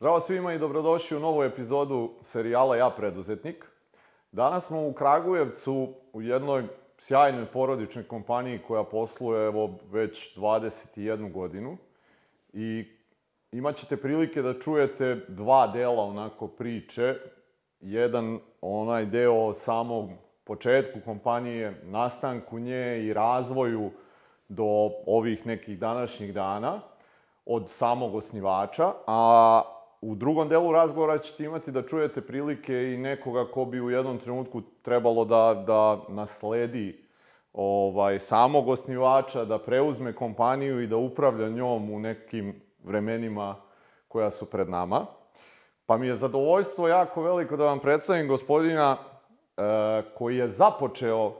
[0.00, 3.66] Zdravo svima i dobrodošli u novu epizodu serijala Ja preduzetnik.
[4.32, 6.64] Danas smo u Kragujevcu u jednoj
[6.98, 11.76] sjajnoj porodičnoj kompaniji koja posluje evo već 21 godinu
[12.52, 12.84] i
[13.52, 17.14] imat ćete prilike da čujete dva dela onako priče.
[17.80, 20.10] Jedan onaj deo o samom
[20.44, 23.90] početku kompanije, nastanku nje i razvoju
[24.48, 26.80] do ovih nekih današnjih dana
[27.46, 29.62] od samog osnivača, a
[30.00, 34.18] u drugom delu razgovora ćete imati da čujete prilike i nekoga ko bi u jednom
[34.18, 37.04] trenutku trebalo da, da nasledi
[37.52, 43.56] ovaj, samog osnivača, da preuzme kompaniju i da upravlja njom u nekim vremenima
[44.08, 45.06] koja su pred nama.
[45.86, 49.62] Pa mi je zadovoljstvo jako veliko da vam predstavim gospodina e,
[50.14, 51.34] koji je započeo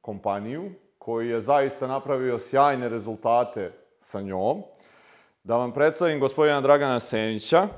[0.00, 4.62] kompaniju, koji je zaista napravio sjajne rezultate sa njom.
[5.42, 7.68] Da vam predstavim gospodina Dragana Senića,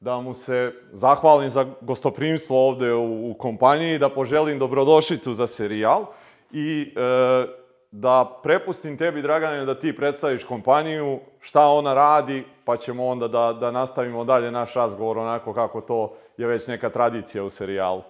[0.00, 6.06] da mu se zahvalim za gostoprimstvo ovde u, u kompaniji, da poželim dobrodošlicu za serijal
[6.52, 7.46] i e,
[7.90, 13.56] da prepustim tebi, Dragane, da ti predstaviš kompaniju, šta ona radi, pa ćemo onda da,
[13.60, 18.02] da nastavimo dalje naš razgovor onako kako to je već neka tradicija u serijalu.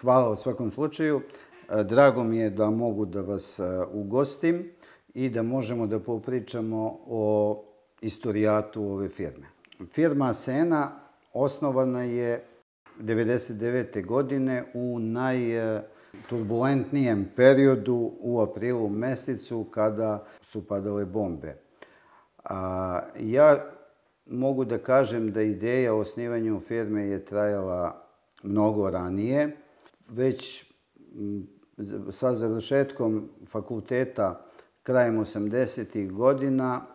[0.00, 1.20] Hvala u svakom slučaju.
[1.20, 4.70] E, drago mi je da mogu da vas e, ugostim
[5.14, 7.62] i da možemo da popričamo o
[8.00, 9.59] istorijatu ove firme.
[9.86, 10.90] Firma Sena
[11.32, 12.44] osnovana je
[13.00, 14.06] 99.
[14.06, 21.56] godine u najturbulentnijem periodu u aprilu mesecu kada su padale bombe.
[22.44, 23.64] A, ja
[24.26, 28.06] mogu da kažem da ideja o osnivanju firme je trajala
[28.42, 29.56] mnogo ranije.
[30.08, 30.70] Već
[32.12, 34.46] sa završetkom fakulteta
[34.82, 36.12] krajem 80.
[36.12, 36.86] godina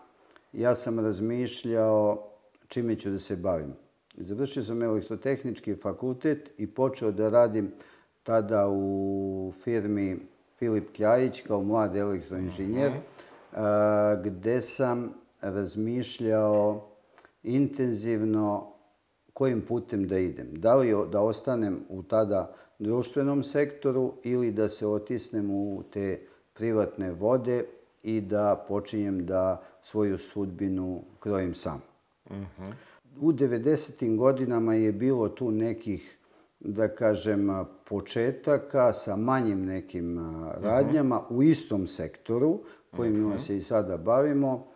[0.53, 2.34] ja sam razmišljao
[2.68, 3.74] čime ću da se bavim.
[4.18, 7.72] Završio sam elektrotehnički fakultet i počeo da radim
[8.24, 10.20] tada u firmi
[10.58, 13.02] Filip Kljajić kao mlad elektroinženjer, mm
[13.56, 14.22] -hmm.
[14.24, 16.88] gde sam razmišljao
[17.44, 18.74] intenzivno
[19.34, 20.47] kojim putem da idem.
[20.52, 26.20] Da li da ostanem u tada društvenom sektoru ili da se otisnem u te
[26.53, 27.66] privatne vode
[28.03, 31.94] i da počinjem da svoju sudbinu krojim sam.
[32.30, 32.46] Uh mhm.
[32.59, 32.74] -huh.
[33.22, 34.16] U 90.
[34.18, 36.18] godinama je bilo tu nekih,
[36.59, 40.19] da kažem, početaka sa manjim nekim
[40.62, 41.38] radnjama uh -huh.
[41.38, 42.59] u istom sektoru,
[42.96, 43.40] kojim uh -huh.
[43.40, 44.68] se i sada bavimo,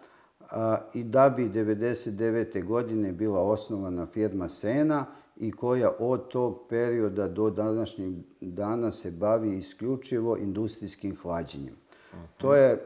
[0.51, 2.65] a, i da bi 99.
[2.65, 5.05] godine bila osnovana firma Sena
[5.37, 11.75] i koja od tog perioda do današnjeg dana se bavi isključivo industrijskim hlađenjem.
[12.13, 12.23] Uh -huh.
[12.37, 12.85] To je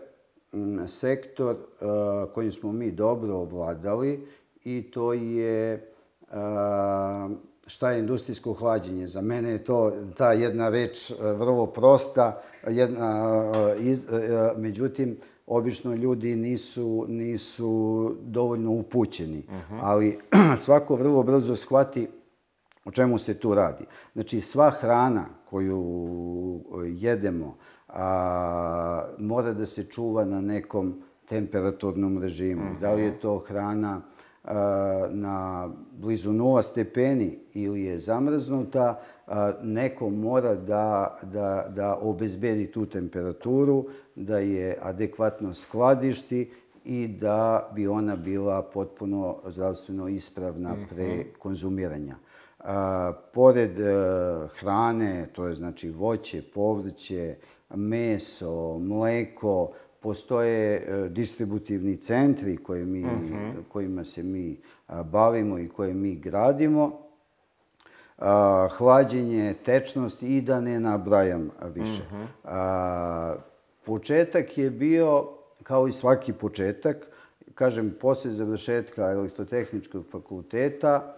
[0.87, 1.55] sektor
[2.33, 4.27] kojim smo mi dobro ovladali
[4.63, 5.89] i to je
[7.67, 9.07] šta je industrijsko hlađenje.
[9.07, 13.33] Za mene je to ta jedna reč vrlo prosta, jedna,
[13.79, 14.07] iz,
[14.57, 19.43] međutim, obično ljudi nisu, nisu dovoljno upućeni.
[19.47, 19.79] Uh -huh.
[19.81, 20.19] Ali
[20.65, 22.07] svako vrlo brzo shvati
[22.85, 23.85] o čemu se tu radi.
[24.13, 27.57] Znači, sva hrana koju jedemo,
[27.87, 32.63] a, mora da se čuva na nekom temperaturnom režimu.
[32.63, 32.79] Mm -hmm.
[32.79, 34.01] Da li je to hrana
[35.09, 38.99] na blizu 0 stepeni ili je zamrznuta,
[39.63, 46.51] neko mora da, da, da obezbedi tu temperaturu, da je adekvatno skladišti
[46.85, 50.89] i da bi ona bila potpuno zdravstveno ispravna -hmm.
[50.89, 52.15] pre konzumiranja.
[52.59, 53.93] A, pored e,
[54.59, 57.35] hrane, to je znači voće, povrće,
[57.75, 59.71] meso, mleko,
[60.03, 63.33] postoje e, distributivni centri koje mi, uh mhm.
[63.33, 63.53] -huh.
[63.69, 64.57] kojima se mi
[65.11, 66.99] bavimo i koje mi gradimo,
[68.77, 72.01] hlađenje, tečnost i da ne nabrajam više.
[72.11, 72.23] Uh mhm.
[72.43, 73.35] -huh.
[73.85, 75.29] Početak je bio,
[75.63, 76.97] kao i svaki početak,
[77.55, 81.15] kažem, posle završetka elektrotehničkog fakulteta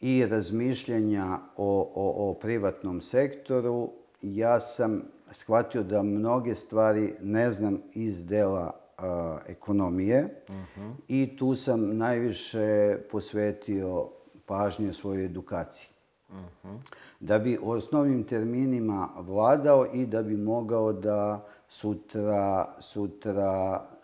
[0.00, 3.90] i razmišljanja o, o, o privatnom sektoru,
[4.22, 10.92] ja sam shvatio da mnoge stvari ne znam iz dela a, ekonomije uh -huh.
[11.08, 14.08] i tu sam najviše posvetio
[14.46, 15.88] pažnje svojoj edukaciji.
[16.28, 16.78] Uh -huh.
[17.20, 23.50] Da bi osnovnim terminima vladao i da bi mogao da sutra, sutra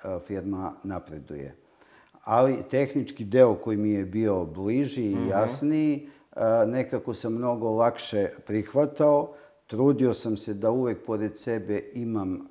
[0.02, 1.56] a, firma napreduje.
[2.24, 5.30] Ali tehnički deo koji mi je bio bliži i uh -huh.
[5.30, 9.34] jasniji, a, nekako sam mnogo lakše prihvatao,
[9.74, 12.46] Trudio sam se da uvek pored sebe imam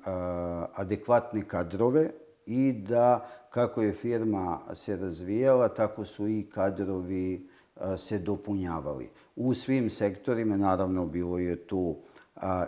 [0.74, 2.10] adekvatne kadrove
[2.46, 7.48] i da kako je firma se razvijala, tako su i kadrovi
[7.96, 9.10] se dopunjavali.
[9.36, 11.96] U svim sektorima, naravno, bilo je tu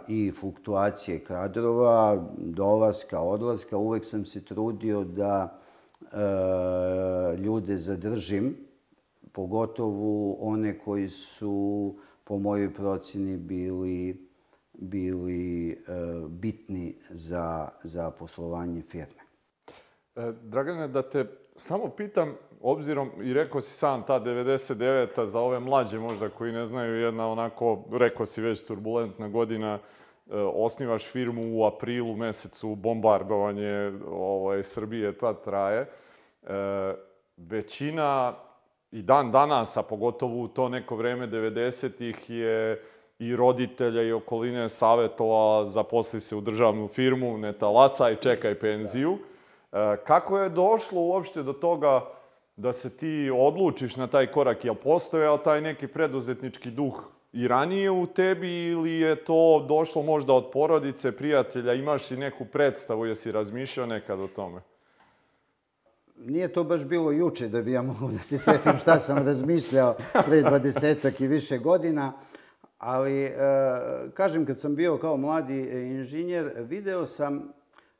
[0.08, 3.76] i fluktuacije kadrova, dolaska, odlaska.
[3.76, 5.60] Uvek sam se trudio da
[7.38, 8.56] ljude zadržim,
[9.32, 11.94] pogotovo one koji su,
[12.24, 14.25] po mojoj proceni, bili
[14.78, 15.78] bili
[16.28, 19.26] bitni za, za poslovanje firme.
[20.16, 21.26] E, Dragane, da te
[21.56, 26.66] samo pitam, obzirom, i rekao si sam, ta 99-a za ove mlađe možda koji ne
[26.66, 29.80] znaju, jedna onako, rekao si već, turbulentna godina, e,
[30.38, 35.80] osnivaš firmu u aprilu mesecu, bombardovanje ovaj, Srbije tad traje.
[35.80, 35.86] E,
[37.36, 38.34] većina
[38.90, 42.82] i dan danas, a pogotovo u to neko vreme 90-ih je
[43.18, 49.18] i roditelja i okoline savjetovala zaposli se u državnu firmu, ne talasaj, čekaj penziju.
[49.72, 52.04] E, kako je došlo uopšte do toga
[52.56, 54.64] da se ti odlučiš na taj korak?
[54.64, 60.02] Je li postojao taj neki preduzetnički duh i ranije u tebi ili je to došlo
[60.02, 61.74] možda od porodice, prijatelja?
[61.74, 64.60] Imaš li neku predstavu, jesi razmišljao nekad o tome?
[66.18, 69.96] Nije to baš bilo juče da bi ja mogu da se setim šta sam razmišljao
[70.26, 72.12] pre dvadesetak i više godina.
[72.78, 73.34] Ali, e,
[74.14, 77.52] kažem, kad sam bio kao mladi inženjer, video sam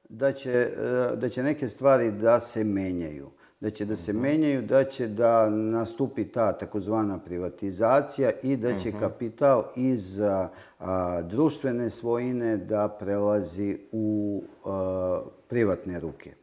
[0.08, 3.30] da će, e, da će neke stvari da se menjaju.
[3.60, 4.22] Da će da se mhm.
[4.22, 8.98] menjaju, da će da nastupi ta takozvana privatizacija i da će mhm.
[8.98, 16.34] kapital iz a, društvene svojine da prelazi u a, privatne ruke.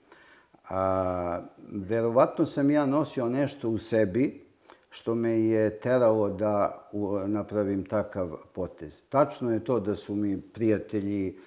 [0.70, 1.42] A,
[1.72, 4.43] verovatno sam ja nosio nešto u sebi
[4.94, 6.88] što me je teralo da
[7.28, 9.02] napravim takav potez.
[9.10, 11.38] Tačno je to da su mi prijatelji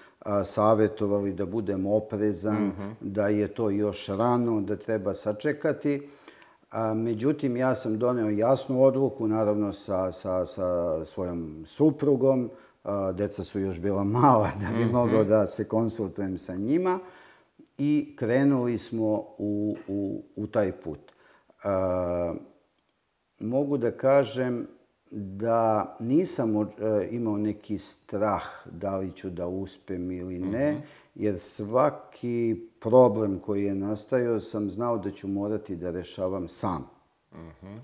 [0.45, 2.95] savjetovali da budem oprezan, mm -hmm.
[3.01, 6.09] da je to još rano, da treba sačekati.
[6.71, 12.51] A, međutim, ja sam doneo jasnu odluku, naravno sa, sa, sa svojom suprugom.
[12.85, 14.93] A, deca su još bila mala da bi mm -hmm.
[14.93, 16.99] mogao da se konsultujem sa njima.
[17.79, 21.13] I krenuli smo u, u, u taj put.
[21.65, 22.35] A,
[23.39, 24.67] mogu da kažem
[25.11, 26.67] da nisam e,
[27.11, 30.81] imao neki strah da li ću da uspem ili ne, mm -hmm.
[31.15, 36.91] jer svaki problem koji je nastajao sam znao da ću morati da rešavam sam.
[37.33, 37.79] Mm -hmm.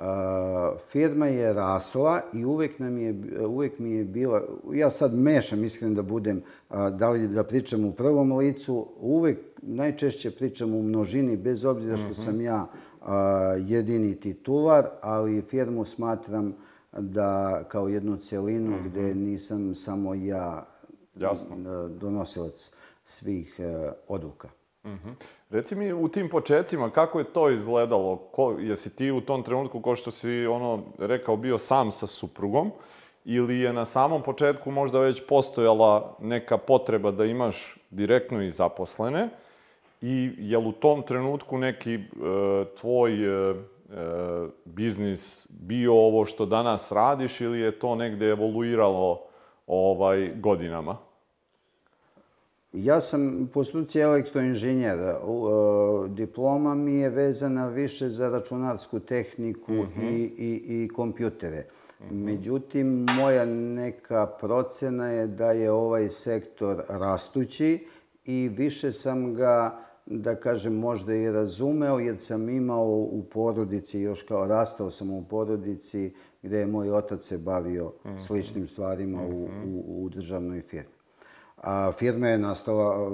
[0.00, 3.14] Uh, firma je rasla i uvek, nam je,
[3.46, 7.84] uvek mi je bila, ja sad mešam, iskreno da budem, uh, da li da pričam
[7.84, 12.24] u prvom licu, uvek najčešće pričam u množini, bez obzira što mm -hmm.
[12.24, 12.66] sam ja
[13.66, 16.54] jedini titular, ali firmu smatram
[16.92, 18.88] da kao jednu celinu mm -hmm.
[18.88, 20.66] gde nisam samo ja
[21.14, 21.88] Jasno.
[21.88, 22.70] donosilac
[23.04, 24.48] svih e, odluka.
[24.84, 25.14] Mm -hmm.
[25.50, 28.16] Reci mi u tim početcima kako je to izgledalo?
[28.16, 32.70] Ko, jesi ti u tom trenutku, ko što si ono rekao, bio sam sa suprugom
[33.24, 39.28] ili je na samom početku možda već postojala neka potreba da imaš direktno i zaposlene?
[40.02, 42.00] I je li u tom trenutku neki e,
[42.80, 43.54] tvoj e, e,
[44.64, 49.20] biznis bio ovo što danas radiš ili je to negde evoluiralo
[49.66, 50.96] ovaj, godinama?
[52.72, 54.98] Ja sam po struci elektroinženjer.
[54.98, 55.14] E,
[56.08, 60.10] diploma mi je vezana više za računarsku tehniku mm -hmm.
[60.10, 61.66] i, i, i kompjutere.
[62.00, 62.24] Mm -hmm.
[62.24, 67.86] Međutim, moja neka procena je da je ovaj sektor rastući
[68.24, 74.22] i više sam ga da kažem, možda i razumeo, jer sam imao u porodici, još
[74.22, 78.20] kao rastao sam u porodici, gde je moj otac se bavio mhm.
[78.26, 79.74] sličnim stvarima u, mhm.
[79.74, 80.94] u, u državnoj firmi.
[81.56, 83.10] A firma je nastala,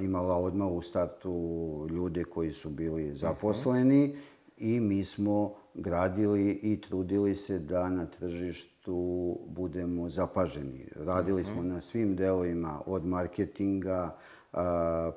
[0.00, 3.14] imala odmah u startu ljude koji su bili mhm.
[3.14, 4.16] zaposleni
[4.56, 10.88] i mi smo gradili i trudili se da na tržištu budemo zapaženi.
[10.96, 14.16] Radili smo na svim delovima, od marketinga,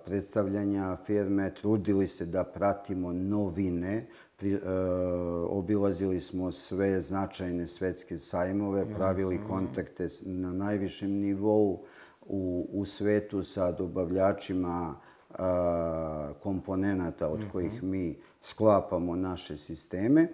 [0.06, 4.08] predstavljanja firme, trudili se da pratimo novine,
[4.38, 4.60] pri,
[5.50, 11.84] obilazili smo sve značajne svetske sajmove, pravili kontakte na najvišem nivou
[12.22, 14.96] u, u svetu sa dobavljačima
[16.40, 17.90] komponenata od kojih mhm.
[17.90, 20.28] mi sklapamo naše sisteme,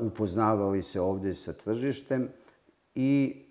[0.00, 2.28] upoznavali se ovde sa tržištem
[2.94, 3.42] i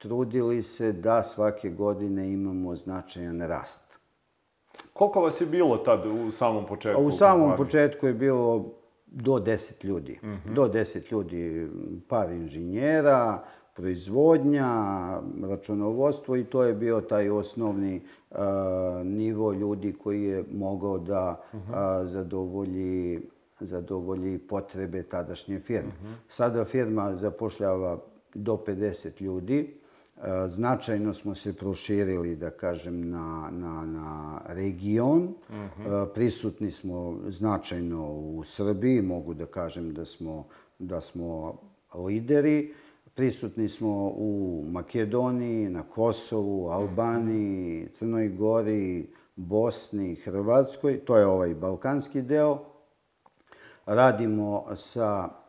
[0.00, 3.82] trudili se da svake godine imamo značajan rast.
[4.92, 7.02] Koliko vas je bilo tad u samom početku?
[7.02, 8.72] U samom početku je bilo
[9.06, 10.18] do 10 ljudi.
[10.22, 10.54] Mm -hmm.
[10.54, 11.68] Do 10 ljudi,
[12.08, 13.44] par inženjera,
[13.76, 14.68] proizvodnja,
[15.42, 18.38] računovodstvo i to je bio taj osnovni uh,
[19.04, 21.60] nivo ljudi koji je mogao da uh,
[22.02, 23.20] zadovolji
[23.60, 25.90] zadovolji potrebe tadašnje firme.
[26.28, 27.98] Sada firma zapošljava
[28.34, 29.79] do 50 ljudi.
[30.48, 35.34] Značajno smo se proširili, da kažem, na, na, na region.
[35.50, 35.62] E,
[36.14, 39.02] prisutni smo značajno u Srbiji.
[39.02, 40.46] Mogu da kažem da smo,
[40.78, 41.58] da smo
[41.94, 42.74] lideri.
[43.14, 50.98] Prisutni smo u Makedoniji, na Kosovu, Albaniji, Crnoj Gori, Bosni, Hrvatskoj.
[51.04, 52.58] To je ovaj balkanski deo.
[53.86, 55.39] Radimo sa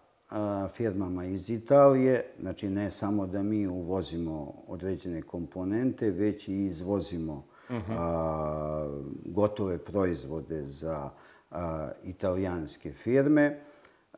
[0.73, 8.87] firmama iz Italije, znači ne samo da mi uvozimo određene komponente, već i izvozimo a,
[9.25, 11.09] gotove proizvode za
[11.51, 13.59] a, italijanske firme.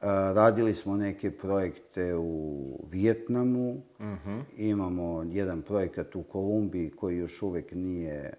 [0.02, 3.82] A, radili smo neke projekte u Vijetnamu,
[4.58, 8.34] imamo jedan projekat u Kolumbiji koji još uvek nije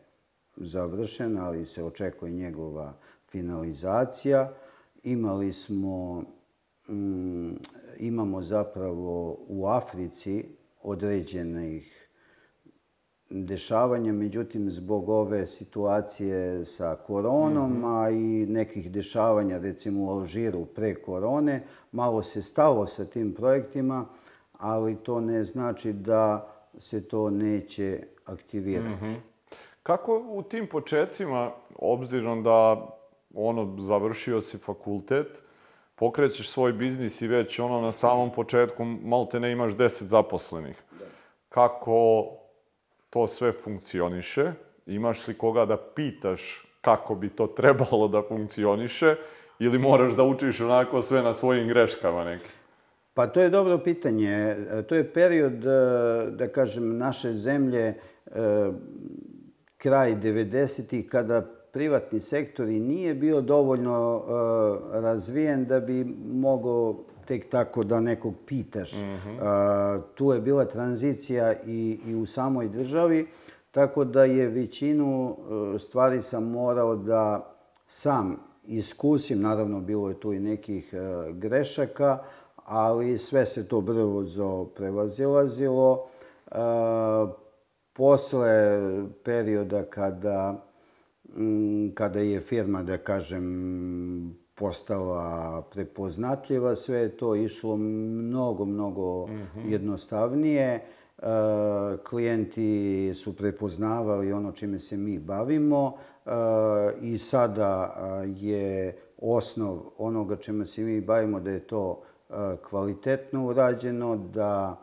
[0.57, 2.95] završen, ali se očekuje njegova
[3.31, 4.53] finalizacija.
[5.03, 6.25] Imali smo
[6.89, 7.57] mm,
[7.99, 10.45] imamo zapravo u Africi
[10.83, 12.05] određenih
[13.31, 18.05] dešavanja, međutim zbog ove situacije sa koronom, mm -hmm.
[18.05, 21.63] a i nekih dešavanja recimo u Alžiru pre korone,
[21.93, 24.07] malo se stalo sa tim projektima,
[24.53, 29.05] ali to ne znači da se to neće aktivirati.
[29.05, 29.17] Mm -hmm.
[29.83, 32.87] Kako u tim početcima, obzirom da
[33.35, 35.43] ono, završio si fakultet,
[35.95, 40.83] pokrećeš svoj biznis i već ono na samom početku malte ne imaš 10 zaposlenih.
[40.99, 41.05] Da.
[41.49, 42.27] Kako
[43.11, 44.53] to sve funkcioniše?
[44.87, 49.17] Imaš li koga da pitaš kako bi to trebalo da funkcioniše?
[49.59, 52.51] Ili moraš da učiš onako sve na svojim greškama neki?
[53.15, 54.57] Pa to je dobro pitanje.
[54.89, 57.95] To je period, e, da kažem, naše zemlje, e,
[59.77, 64.25] kraj 90-ih, kada privatni sektor i nije bio dovoljno uh,
[64.93, 68.93] razvijen da bi mogao tek tako da nekog pitaš.
[68.93, 69.97] Mm -hmm.
[69.97, 73.27] uh, tu je bila tranzicija i, i u samoj državi,
[73.71, 77.55] tako da je većinu uh, stvari sam morao da
[77.89, 79.41] sam iskusim.
[79.41, 80.95] Naravno, bilo je tu i nekih
[81.33, 82.19] grešaka,
[82.57, 86.07] ali sve se to brzo prevazilazilo.
[87.93, 88.81] Posle
[89.25, 90.65] perioda kada
[91.95, 99.71] kada je firma, da kažem, postala prepoznatljiva, sve je to išlo mnogo, mnogo mm -hmm.
[99.71, 100.85] jednostavnije.
[101.19, 101.27] E,
[102.09, 105.93] klijenti su prepoznavali ono čime se mi bavimo
[106.27, 106.31] e,
[107.01, 107.95] i sada
[108.37, 112.35] je osnov onoga čime se mi bavimo da je to e,
[112.69, 114.81] kvalitetno urađeno, da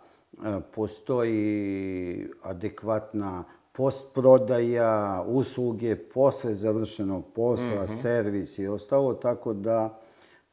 [0.75, 8.01] postoji adekvatna postprodaja, usluge posle završenog posla, mm -hmm.
[8.01, 10.01] servis i ostalo, tako da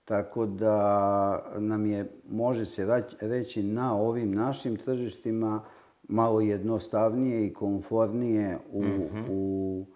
[0.09, 5.61] tako da nam je, može se reći, na ovim našim tržištima
[6.03, 9.25] malo jednostavnije i konfornije u, mm -hmm.
[9.31, 9.87] u,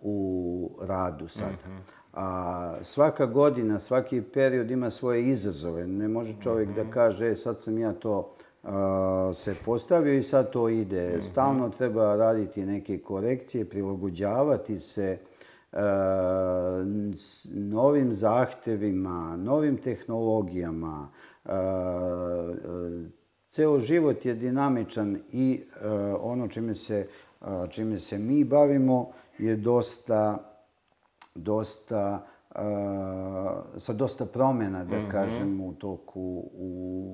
[0.00, 1.52] u radu sad.
[1.52, 1.80] Mm -hmm.
[2.12, 5.86] A svaka godina, svaki period ima svoje izazove.
[5.86, 6.76] Ne može čovjek mm -hmm.
[6.76, 6.92] da mhm.
[6.92, 8.34] kaže, e, sad sam ja to
[9.34, 11.08] se postavio i sad to ide.
[11.12, 11.22] Mhm.
[11.22, 15.18] Stalno treba raditi neke korekcije, prilagođavati se
[17.54, 21.08] novim zahtevima, novim tehnologijama.
[23.52, 25.62] Ceo život je dinamičan i
[26.20, 27.08] ono čime se,
[27.70, 30.38] čime se mi bavimo je dosta,
[31.34, 32.26] dosta
[33.78, 35.10] sa dosta promjena, da mhm.
[35.10, 37.09] kažem, u toku, u,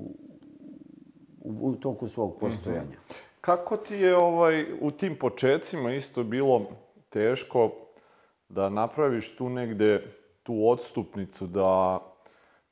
[1.61, 2.41] u toku svog mhm.
[2.41, 2.97] postojanja.
[3.41, 6.67] Kako ti je ovaj, u tim početcima isto bilo
[7.09, 7.71] teško
[8.49, 10.03] da napraviš tu negde
[10.43, 12.01] tu odstupnicu, da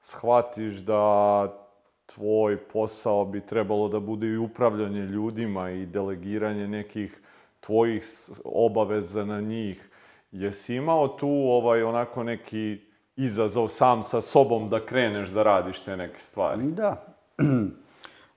[0.00, 1.64] shvatiš da
[2.06, 7.20] tvoj posao bi trebalo da bude i upravljanje ljudima i delegiranje nekih
[7.60, 8.04] tvojih
[8.44, 9.90] obaveza na njih.
[10.32, 12.80] Jesi imao tu ovaj onako neki
[13.16, 16.62] izazov sam sa sobom da kreneš da radiš te neke stvari?
[16.62, 17.16] Da.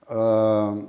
[0.10, 0.80] Ehm,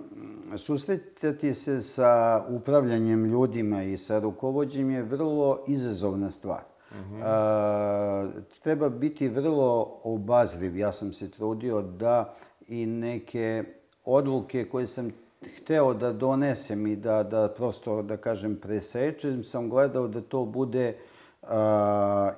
[0.56, 6.62] susretati se sa upravljanjem ljudima i sa rukovodđenjem je vrlo izazovna stvar.
[6.90, 8.30] -hmm.
[8.62, 10.76] treba biti vrlo obazriv.
[10.76, 12.34] Ja sam se trudio da
[12.68, 13.64] i neke
[14.04, 15.10] odluke koje sam
[15.56, 20.96] hteo da donesem i da, da prosto, da kažem, presečem, sam gledao da to bude
[21.42, 21.48] uh,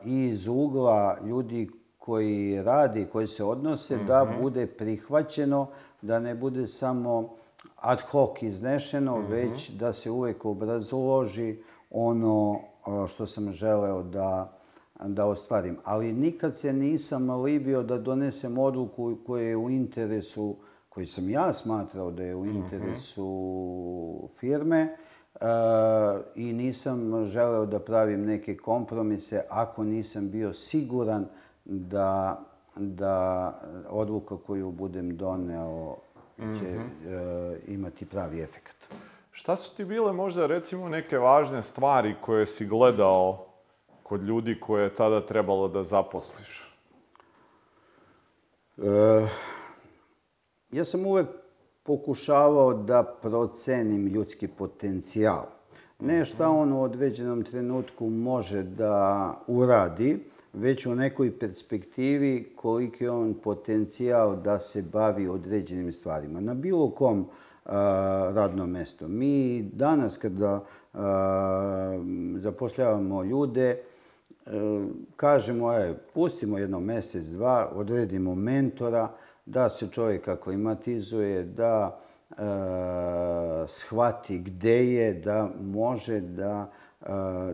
[0.04, 4.06] iz ugla ljudi koji radi, koji se odnose, mm -hmm.
[4.06, 4.42] da mhm.
[4.42, 5.66] bude prihvaćeno,
[6.02, 7.36] da ne bude samo
[7.76, 9.30] ad hoc iznešeno, mm -hmm.
[9.30, 11.56] već da se uvek obrazloži
[11.90, 12.60] ono
[13.08, 14.58] što sam želeo da,
[15.04, 15.78] da ostvarim.
[15.84, 20.56] Ali nikad se nisam libio da donesem odluku koja je u interesu,
[20.88, 24.96] koji sam ja smatrao da je u interesu firme
[25.34, 25.40] uh,
[26.34, 31.26] i nisam želeo da pravim neke kompromise ako nisam bio siguran
[31.64, 32.40] da,
[32.76, 33.52] da
[33.88, 35.96] odluka koju budem doneo
[36.38, 38.94] će uh, imati pravi efekt.
[39.30, 43.46] Šta su ti bile možda recimo neke važne stvari koje si gledao
[44.02, 46.76] kod ljudi koje je tada trebalo da zaposliš?
[48.78, 49.26] E,
[50.72, 51.26] ja sam uvek
[51.82, 55.44] pokušavao da procenim ljudski potencijal.
[56.00, 60.18] Ne šta on u određenom trenutku može da uradi,
[60.52, 66.40] već u nekoj perspektivi koliki je on potencijal da se bavi određenim stvarima.
[66.40, 67.26] Na bilo kom
[67.64, 69.08] a, radnom mestu.
[69.08, 70.64] Mi danas kada
[70.94, 71.98] a,
[72.36, 73.82] zapošljavamo ljude,
[74.46, 79.08] a, kažemo, je, pustimo jedno mesec, dva, odredimo mentora,
[79.46, 82.00] da se čovjek aklimatizuje, da
[83.66, 86.70] shvati gde je, da može da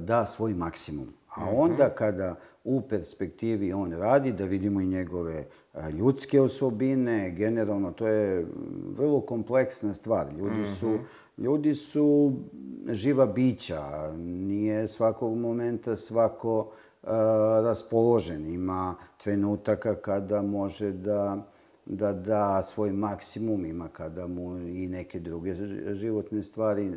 [0.01, 1.09] da svoj maksimum.
[1.37, 2.37] A onda kada
[2.67, 5.47] u perspektivi on radi, da vidimo i njegove
[5.93, 8.47] ljudske osobine, generalno to je
[8.97, 10.27] vrlo kompleksna stvar.
[10.39, 10.99] Ljudi su,
[11.39, 12.33] ljudi su
[12.89, 17.09] živa bića, nije svakog momenta svako uh,
[17.63, 18.47] raspoložen.
[18.47, 18.95] Ima
[19.25, 21.47] trenutaka kada može da
[21.85, 25.55] da da svoj maksimum, ima kada mu i neke druge
[25.95, 26.97] životne stvari uh,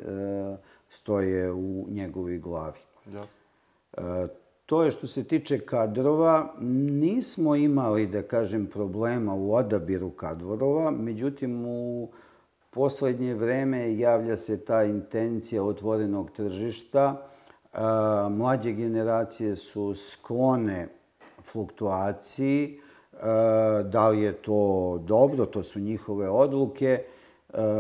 [0.90, 2.80] stoje u njegovoj glavi.
[3.06, 4.30] Jasno.
[4.70, 6.54] To je što se tiče kadrova.
[7.02, 12.10] Nismo imali, da kažem, problema u odabiru kadrova, međutim u
[12.70, 17.29] poslednje vreme javlja se ta intencija otvorenog tržišta.
[18.29, 20.88] Mlađe generacije su sklone
[21.44, 22.79] fluktuaciji.
[23.86, 27.03] Da li je to dobro, to su njihove odluke.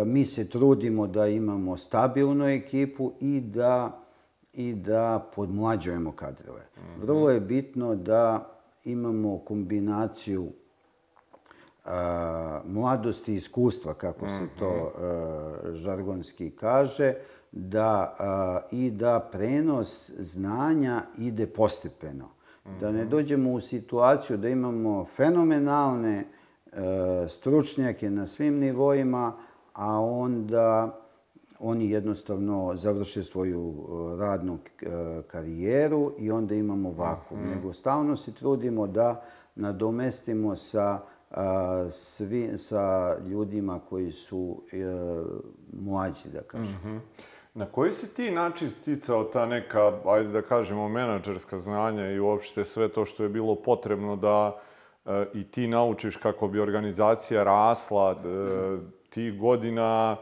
[0.05, 3.98] Mi se trudimo da imamo stabilnu ekipu i da
[4.59, 6.67] i da podmlađujemo kadrove.
[7.01, 8.49] Vrlo je bitno da
[8.83, 10.47] imamo kombinaciju
[11.85, 17.13] a, mladosti i iskustva, kako se to a, žargonski kaže,
[17.51, 22.29] da, a, i da prenos znanja ide postepeno.
[22.79, 26.27] Da ne dođemo u situaciju da imamo fenomenalne
[27.27, 29.33] stručnjake na svim nivoima,
[29.73, 30.98] a onda
[31.59, 34.85] oni jednostavno završe svoju e, radnu e,
[35.27, 37.39] karijeru i onda imamo vakum.
[37.39, 37.49] Mm.
[37.49, 39.23] Nego stalno se trudimo da
[39.55, 40.99] nadomestimo sa,
[41.89, 44.77] svi, sa ljudima koji su e,
[45.73, 46.79] mlađi, da kažem.
[46.83, 46.99] Mm -hmm.
[47.53, 52.65] Na koji si ti način sticao ta neka, ajde da kažemo, menadžerska znanja i uopšte
[52.65, 54.59] sve to što je bilo potrebno da
[55.05, 58.77] e, i ti naučiš kako bi organizacija rasla, e,
[59.09, 60.17] ti godina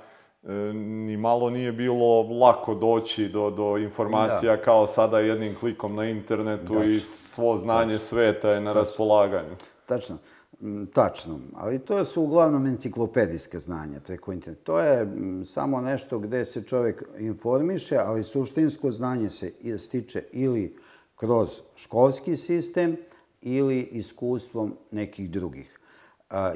[0.74, 4.62] ni malo nije bilo lako doći do, do informacija da.
[4.62, 6.90] kao sada jednim klikom na internetu Tačno.
[6.90, 8.08] i svo znanje Tačno.
[8.08, 8.80] sveta je na Tačno.
[8.80, 9.56] raspolaganju.
[9.86, 10.18] Tačno.
[10.62, 14.64] Mm, tačno, ali to su uglavnom enciklopedijske znanja preko interneta.
[14.64, 20.76] To je mm, samo nešto gde se čovjek informiše, ali suštinsko znanje se stiče ili
[21.16, 22.98] kroz školski sistem
[23.42, 25.77] ili iskustvom nekih drugih.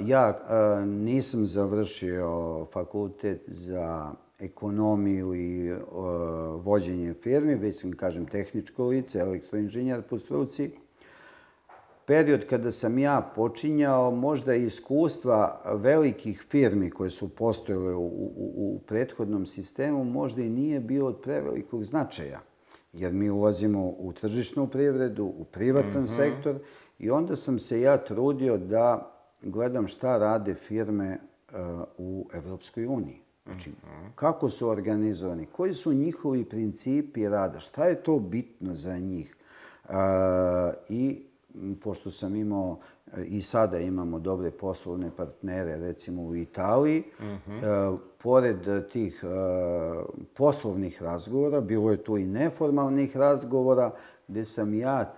[0.06, 0.40] Ja
[0.86, 5.74] nisam završio fakultet za ekonomiju i
[6.56, 10.72] vođenje firmi, već sam, kažem, tehničko lice, elektroinženjer po struci.
[12.06, 18.80] Period kada sam ja počinjao, možda iskustva velikih firmi koje su postojile u, u, u
[18.88, 22.40] prethodnom sistemu, možda i nije bio od prevelikog značaja.
[22.94, 26.16] Jer mi ulazimo u tržišnu privredu, u privatan mm -hmm.
[26.16, 26.60] sektor
[27.00, 29.11] i onda sam se ja trudio da
[29.42, 31.58] gledam šta rade firme uh,
[31.98, 33.22] u Evropskoj uniji.
[33.46, 34.10] Znači, mm -hmm.
[34.16, 39.36] kako su organizovani, koji su njihovi principi rada, šta je to bitno za njih.
[39.84, 39.96] Uh,
[40.90, 41.26] I
[41.82, 42.80] pošto sam imao
[43.26, 47.98] i sada imamo dobre poslovne partnere, recimo u Italiji, mm -hmm.
[48.24, 49.24] pored tih
[50.34, 53.92] poslovnih razgovora, bilo je tu i neformalnih razgovora,
[54.32, 55.14] gde sam ja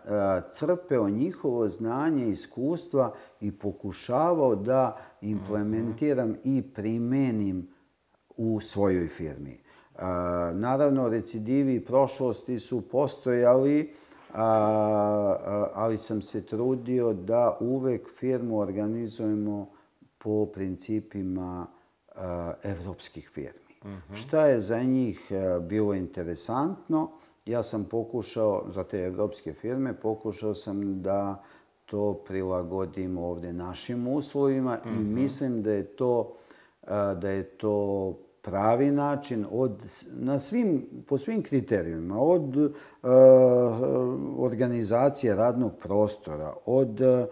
[0.49, 7.67] crpeo njihovo znanje, iskustva i pokušavao da implementiram i primenim
[8.37, 9.59] u svojoj firmi.
[10.53, 13.93] Naravno, recidivi prošlosti su postojali,
[15.73, 19.69] ali sam se trudio da uvek firmu organizujemo
[20.17, 21.67] po principima
[22.63, 23.75] evropskih firmi.
[23.83, 24.15] -hmm.
[24.15, 27.11] Šta je za njih bilo interesantno?
[27.45, 31.43] Ja sam pokušao, za te evropske firme, pokušao sam da
[31.85, 36.35] to prilagodim ovde našim uslovima i mislim da je to,
[37.15, 39.71] da je to pravi način od,
[40.13, 42.69] na svim, po svim kriterijima, od e,
[44.37, 47.27] organizacije radnog prostora, od e,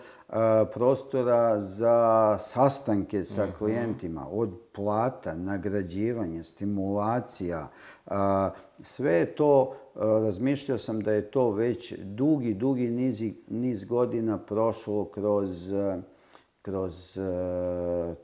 [0.74, 7.67] prostora za sastanke sa klijentima, od plata, nagrađivanja, stimulacija,
[8.82, 15.06] sve je to, razmišljao sam da je to već dugi, dugi niz, niz godina prošlo
[15.06, 15.73] kroz,
[16.62, 17.19] kroz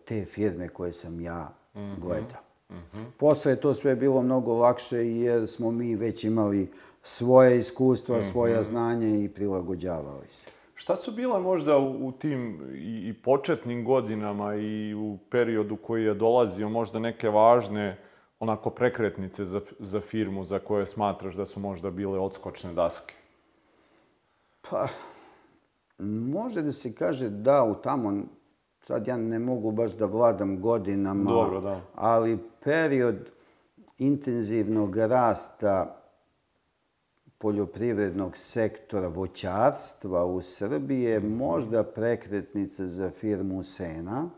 [0.06, 1.53] te firme koje sam ja
[1.97, 2.41] gledao.
[3.17, 6.71] Posle je to sve bilo mnogo lakše jer smo mi već imali
[7.03, 10.47] svoje iskustva, svoja znanja i prilagođavali se.
[10.75, 16.03] Šta su bila možda u, u tim i, i početnim godinama i u periodu koji
[16.03, 17.97] je dolazio možda neke važne
[18.39, 23.13] onako prekretnice za, za firmu za koje smatraš da su možda bile odskočne daske?
[24.62, 24.88] Pa,
[26.04, 28.23] može da se kaže da u tamo,
[28.88, 31.82] sad ja ne mogu baš da vladam godinama, Dobro, da.
[31.95, 33.30] ali period
[33.97, 36.04] intenzivnog rasta
[37.38, 44.30] poljoprivrednog sektora voćarstva u Srbiji je možda prekretnica za firmu Sena.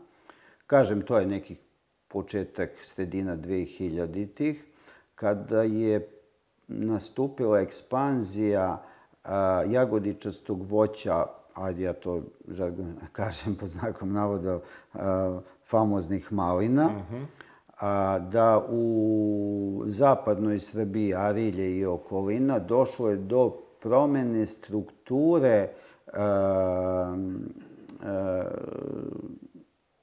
[0.66, 1.56] Kažem, to je neki
[2.10, 4.64] početak sredina 2000-ih,
[5.14, 6.08] kada je
[6.68, 8.82] nastupila ekspanzija
[9.24, 14.60] a, jagodičastog voća, ajde ja to žargon kažem po znakom navoda,
[14.94, 17.26] a, famoznih malina, -hmm
[17.80, 25.68] a, da u zapadnoj Srbiji, Arilje i okolina, došlo je do promene strukture
[26.12, 27.16] a,
[28.02, 28.44] a,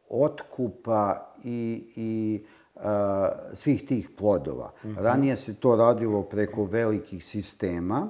[0.10, 2.42] otkupa i, i
[2.76, 4.72] a, svih tih plodova.
[4.84, 5.02] Mm -hmm.
[5.02, 8.10] Ranije se to radilo preko velikih sistema,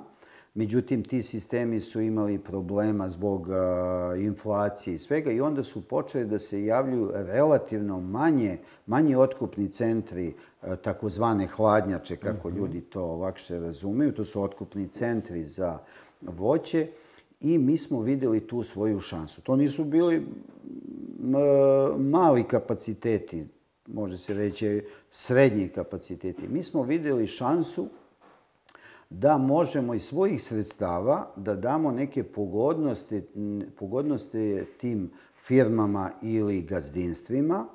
[0.57, 3.55] Međutim, ti sistemi su imali problema zbog uh,
[4.21, 10.33] inflacije i svega i onda su počeli da se javljaju relativno manje, manji otkupni centri,
[10.81, 12.57] takozvane hladnjače, kako mm -hmm.
[12.57, 14.11] ljudi to lakše razumeju.
[14.11, 15.79] To su otkupni centri za
[16.21, 16.87] voće
[17.39, 19.41] i mi smo videli tu svoju šansu.
[19.41, 20.28] To nisu bili
[21.97, 23.45] mali kapaciteti,
[23.88, 26.47] može se reći srednji kapaciteti.
[26.47, 27.88] Mi smo videli šansu
[29.10, 33.21] da možemo iz svojih sredstava da damo neke pogodnosti,
[33.80, 35.12] pogodnosti tim
[35.47, 37.65] firmama ili gazdinstvima,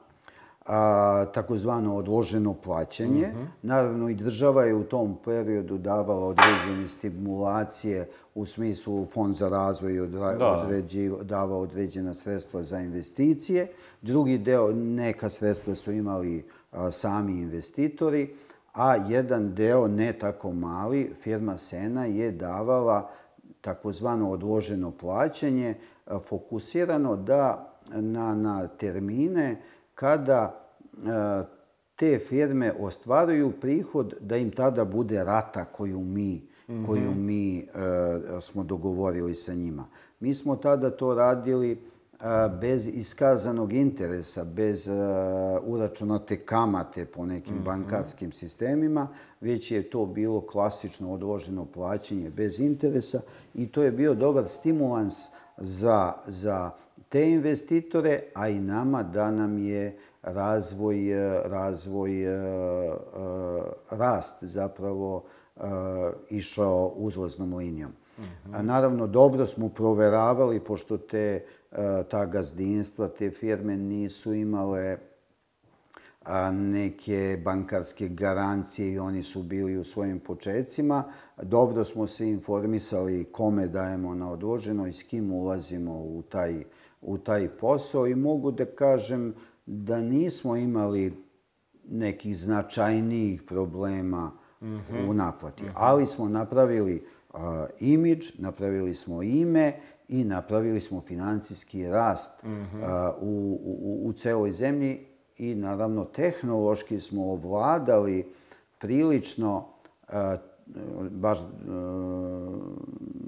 [0.66, 3.26] a, takozvano odloženo plaćanje.
[3.26, 3.46] Mm -hmm.
[3.62, 10.00] Naravno, i država je u tom periodu davala određene stimulacije u smislu fond za razvoj
[10.00, 10.48] odra, da.
[10.48, 13.68] određi, dava određena sredstva za investicije.
[14.02, 18.34] Drugi deo, neka sredstva su imali a, sami investitori
[18.72, 23.10] a jedan deo, ne tako mali, firma Sena je davala
[23.60, 25.74] takozvano odloženo plaćanje,
[26.28, 29.62] fokusirano da na, na termine
[29.94, 30.58] kada
[31.96, 36.86] te firme ostvaruju prihod da im tada bude rata koju mi, mm -hmm.
[36.86, 37.66] koju mi
[38.40, 39.86] smo dogovorili sa njima.
[40.20, 41.78] Mi smo tada to radili
[42.60, 44.88] bez iskazanog interesa, bez
[45.62, 47.64] uračunate kamate po nekim mhm.
[47.64, 49.08] bankarskim sistemima,
[49.40, 53.20] već je to bilo klasično odloženo plaćanje bez interesa
[53.54, 55.14] i to je bio dobar stimulans
[55.56, 56.70] za, za
[57.12, 60.96] te investitore, a i nama da nam je razvoj,
[61.44, 62.10] razvoj
[63.90, 65.24] rast zapravo
[66.30, 67.90] išao uzlaznom linijom.
[68.18, 68.62] Mm -hmm.
[68.62, 71.44] Naravno, dobro smo proveravali, pošto te
[72.08, 74.98] ta gazdinstva, te firme nisu imale
[76.52, 81.04] neke bankarske garancije i oni su bili u svojim početcima.
[81.42, 86.64] Dobro smo se informisali kome dajemo na odloženo i s kim ulazimo u taj,
[87.02, 89.34] u taj posao i mogu da kažem
[89.66, 91.12] da nismo imali
[91.88, 95.08] nekih značajnijih problema mm -hmm.
[95.08, 95.62] u naplati.
[95.62, 95.72] Mm -hmm.
[95.74, 97.40] Ali smo napravili uh,
[97.80, 99.72] imidž, napravili smo ime
[100.08, 103.12] i napravili smo financijski rast mm -hmm.
[103.20, 105.06] u, u, u celoj zemlji
[105.38, 108.26] i naravno tehnološki smo ovladali
[108.78, 109.68] prilično,
[111.10, 111.38] baš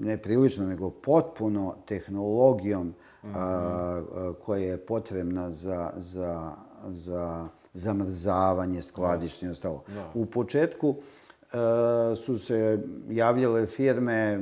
[0.05, 4.33] ne prilično, nego potpuno tehnologijom mm -hmm.
[4.45, 6.51] koja je potrebna za, za,
[6.87, 9.83] za zamrzavanje, skladišnje i ostalo.
[9.87, 10.11] Da.
[10.13, 10.95] U početku
[11.55, 14.39] E, su se javljale firme,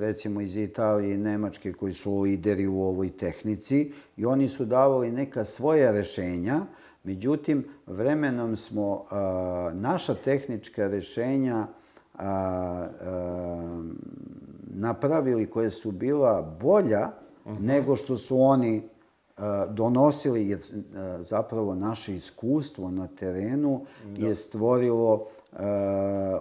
[0.00, 5.10] recimo iz Italije i Nemačke, koji su lideri u ovoj tehnici i oni su davali
[5.10, 6.60] neka svoja rešenja.
[7.04, 9.04] Međutim, vremenom smo
[9.72, 11.66] naša tehnička rešenja
[14.78, 17.10] napravili, koja su bila bolja
[17.60, 18.88] nego što su oni
[19.70, 20.58] donosili, jer
[21.20, 23.86] zapravo naše iskustvo na terenu
[24.16, 25.26] je stvorilo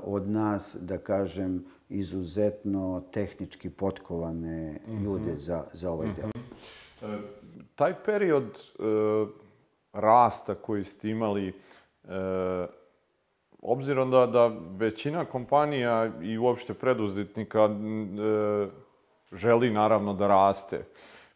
[0.04, 6.30] od nas, da kažem, izuzetno tehnički potkovane ljude za, za ovaj deo.
[7.02, 7.18] E,
[7.76, 8.84] taj period e,
[9.94, 11.54] rasta koji ste imali, e,
[13.68, 18.68] obzirom da, da većina kompanija i uopšte preduzetnika e,
[19.32, 20.84] želi naravno da raste.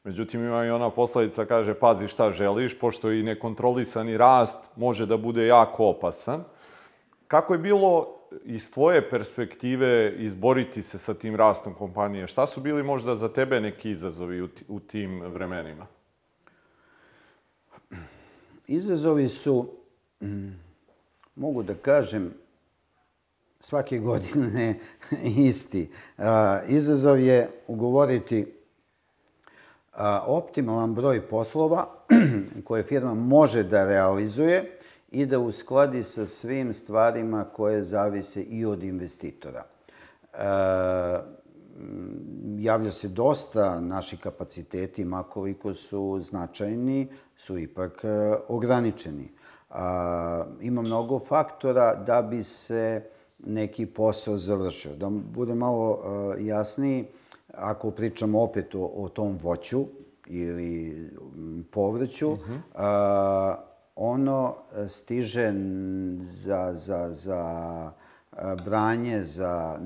[0.04, 5.18] Međutim, ima i ona posledica, kaže, pazi šta želiš, pošto i nekontrolisani rast može da
[5.18, 6.44] bude jako opasan.
[7.28, 12.28] Kako je bilo iz tvoje perspektive izboriti se sa tim rastom kompanije?
[12.28, 15.88] Šta su bili možda za tebe neki izazovi u, u tim vremenima?
[18.68, 19.70] Izazovi su,
[20.22, 20.71] mm,
[21.36, 22.34] mogu da kažem,
[23.60, 24.80] svake godine
[25.24, 25.90] isti.
[26.68, 28.54] Izazov je ugovoriti
[30.26, 31.88] optimalan broj poslova
[32.66, 34.78] koje firma može da realizuje
[35.12, 39.66] i da uskladi sa svim stvarima koje zavise i od investitora.
[42.58, 48.02] Javlja se dosta, naši kapaciteti, makoliko su značajni, su ipak
[48.48, 49.30] ograničeni.
[49.72, 53.04] A, ima mnogo faktora da bi se
[53.46, 54.96] neki posao završio.
[54.96, 56.00] Da bude malo
[56.38, 57.06] e, jasniji,
[57.54, 59.86] ako pričamo opet o, o tom voću
[60.28, 61.10] ili
[61.72, 62.60] povrću, uh -huh.
[62.76, 63.56] a,
[63.96, 64.56] ono
[64.88, 65.54] stiže
[66.22, 67.92] za, za, za
[68.66, 69.80] branje za,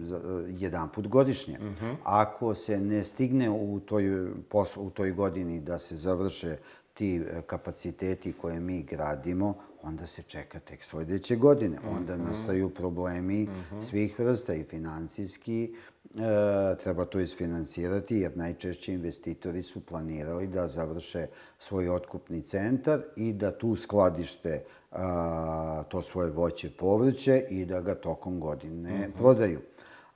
[0.00, 1.58] za jedan put godišnje.
[1.58, 1.90] Mhm.
[2.04, 4.30] Ako se ne stigne u toj,
[4.76, 6.56] u toj godini da se završe
[6.98, 11.78] ti e, kapaciteti koje mi gradimo, onda se čeka tek sledeće godine.
[11.90, 12.28] Onda mm -hmm.
[12.28, 13.80] nastaju problemi mm -hmm.
[13.80, 15.74] svih vrsta i financijski.
[16.04, 21.26] E, treba to isfinansirati jer najčešće investitori su planirali da završe
[21.58, 27.94] svoj otkupni centar i da tu skladište a, to svoje voće povrće i da ga
[27.94, 29.18] tokom godine mm -hmm.
[29.18, 29.60] prodaju.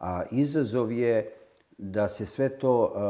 [0.00, 1.41] A izazov je
[1.82, 3.00] da se sve to a,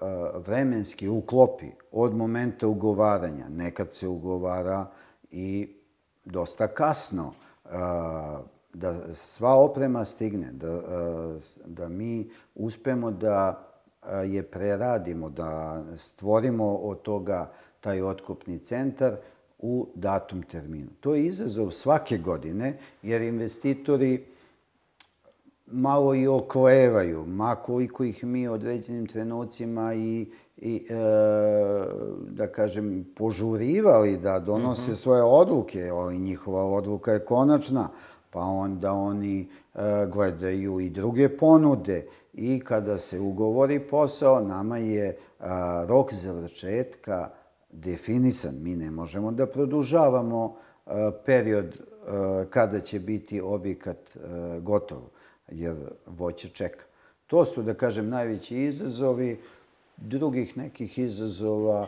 [0.00, 3.48] a, vremenski uklopi od momenta ugovaranja.
[3.48, 4.86] Nekad se ugovara
[5.30, 5.76] i
[6.24, 7.32] dosta kasno
[8.74, 10.80] da sva oprema stigne, da,
[11.66, 13.68] da mi uspemo da
[14.26, 19.16] je preradimo, da stvorimo od toga taj otkupni centar
[19.58, 20.90] u datom terminu.
[21.00, 24.24] To je izazov svake godine, jer investitori
[25.66, 30.26] malo i oklevaju, ma koliko ih mi određenim trenucima i
[30.56, 30.94] i, e,
[32.28, 34.98] da kažem, požurivali da donose mm -hmm.
[34.98, 37.88] svoje odluke, ali njihova odluka je konačna,
[38.30, 39.46] pa onda oni e,
[40.12, 47.28] gledaju i druge ponude i kada se ugovori posao, nama je a, rok završetka
[47.70, 48.54] definisan.
[48.62, 55.02] Mi ne možemo da produžavamo a, period a, kada će biti objekat a, gotov,
[55.48, 56.84] jer voće čeka.
[57.26, 59.40] To su, da kažem, najveći izazovi
[59.96, 61.86] drugih nekih izazova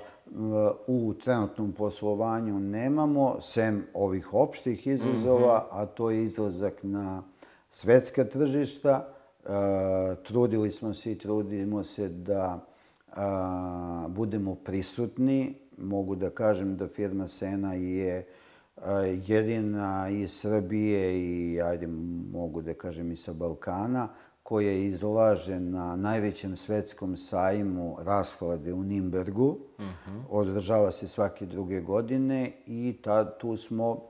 [0.87, 5.81] u trenutnom poslovanju nemamo, sem ovih opštih izazova, mhm.
[5.81, 7.23] a to je izlazak na
[7.71, 9.09] svetska tržišta.
[9.45, 9.49] E,
[10.25, 12.65] trudili smo se i trudimo se da
[14.09, 15.55] budemo prisutni.
[15.79, 18.27] Mogu da kažem da firma Sena je
[19.27, 21.87] jedina iz Srbije i, ajde,
[22.33, 24.09] mogu da kažem i sa Balkana,
[24.43, 29.49] koja izlaže na najvećem svetskom sajmu rashlade u Nimbergu.
[29.49, 30.19] Uh mhm.
[30.19, 30.23] -huh.
[30.31, 34.03] Održava se svake druge godine i tad, tu smo,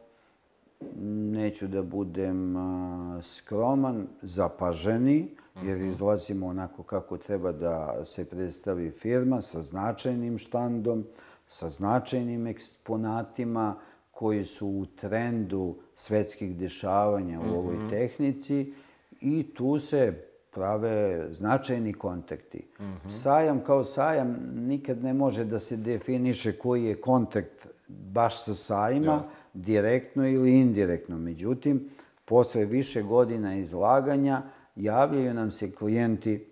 [1.32, 5.28] neću da budem a, skroman, zapaženi,
[5.62, 5.88] jer mhm.
[5.88, 11.04] izlazimo onako kako treba da se predstavi firma sa značajnim štandom,
[11.48, 13.74] sa značajnim eksponatima
[14.18, 17.88] koji su u trendu svetskih dešavanja u ovoj mhm.
[17.88, 18.72] tehnici
[19.20, 22.66] i tu se prave značajni kontakti.
[22.80, 23.10] Mm -hmm.
[23.10, 29.22] Sajam kao sajam nikad ne može da se definiše koji je kontakt baš sa sajima,
[29.24, 29.28] yes.
[29.54, 31.18] direktno ili indirektno.
[31.18, 31.88] Međutim,
[32.24, 34.42] posle više godina izlaganja
[34.76, 36.50] javljaju nam se klijenti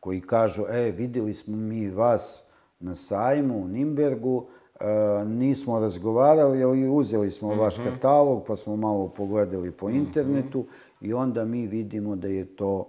[0.00, 4.48] koji kažu, e, videli smo mi vas na sajmu u Nimbergu,
[4.80, 7.60] e, nismo razgovarali, ali uzeli smo mm -hmm.
[7.60, 9.96] vaš katalog, pa smo malo pogledali po mhm.
[9.96, 11.08] internetu mm -hmm.
[11.08, 12.86] i onda mi vidimo da je to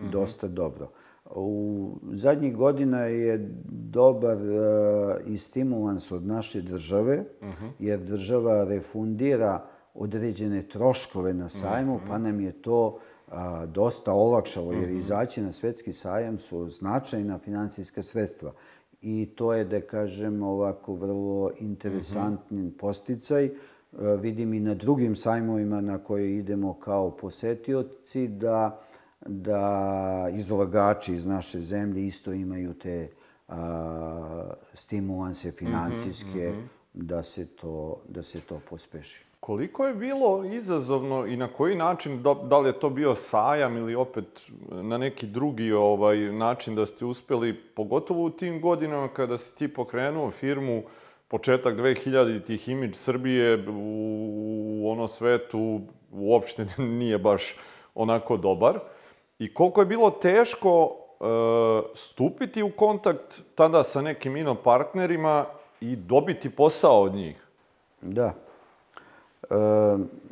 [0.00, 0.10] -hmm.
[0.10, 0.90] dosta dobro.
[1.34, 7.70] U zadnjih godina je dobar uh, i stimulans od naše države, -huh.
[7.78, 12.98] jer država refundira određene troškove na sajmu, pa nam je to
[13.30, 18.52] a, dosta olakšalo, jer izaći na svetski sajam su značajna financijska sredstva.
[19.02, 23.44] I to je, da kažem, ovako vrlo interesantni posticaj.
[23.44, 23.50] E,
[24.20, 28.80] vidim i na drugim sajmovima na koje idemo kao posetioci da,
[29.26, 33.10] da izlagači iz naše zemlje isto imaju te
[33.48, 36.52] a, stimulanse financijske
[36.94, 39.27] da, se to, da se to pospeši.
[39.40, 43.76] Koliko je bilo izazovno i na koji način, da, da li je to bio sajam
[43.76, 49.38] ili opet na neki drugi ovaj način da ste uspeli, pogotovo u tim godinama kada
[49.38, 50.82] si ti pokrenuo firmu,
[51.28, 55.80] početak 2000-ih, imidž Srbije u, ono svetu
[56.12, 56.66] uopšte
[57.00, 57.56] nije baš
[57.94, 58.78] onako dobar.
[59.38, 61.24] I koliko je bilo teško e,
[61.94, 65.46] stupiti u kontakt tada sa nekim ino partnerima
[65.80, 67.46] i dobiti posao od njih?
[68.00, 68.47] Da.
[69.50, 69.54] E,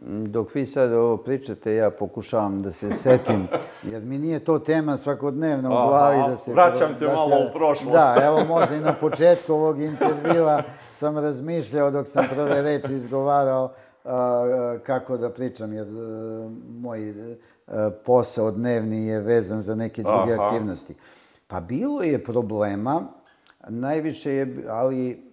[0.06, 3.48] dok vi sad ovo pričate, ja pokušavam da se setim,
[3.92, 6.52] jer mi nije to tema svakodnevno u glavi da se...
[6.52, 7.92] Vraćam te da malo se, u prošlost.
[7.92, 13.72] Da, evo možda i na početku ovog intervjua sam razmišljao dok sam prve reči izgovarao
[14.04, 16.50] a, kako da pričam, jer a,
[16.80, 17.14] moj
[17.66, 20.44] a, posao dnevni je vezan za neke druge Aha.
[20.44, 20.94] aktivnosti.
[21.46, 23.02] Pa bilo je problema,
[23.68, 25.25] najviše je, ali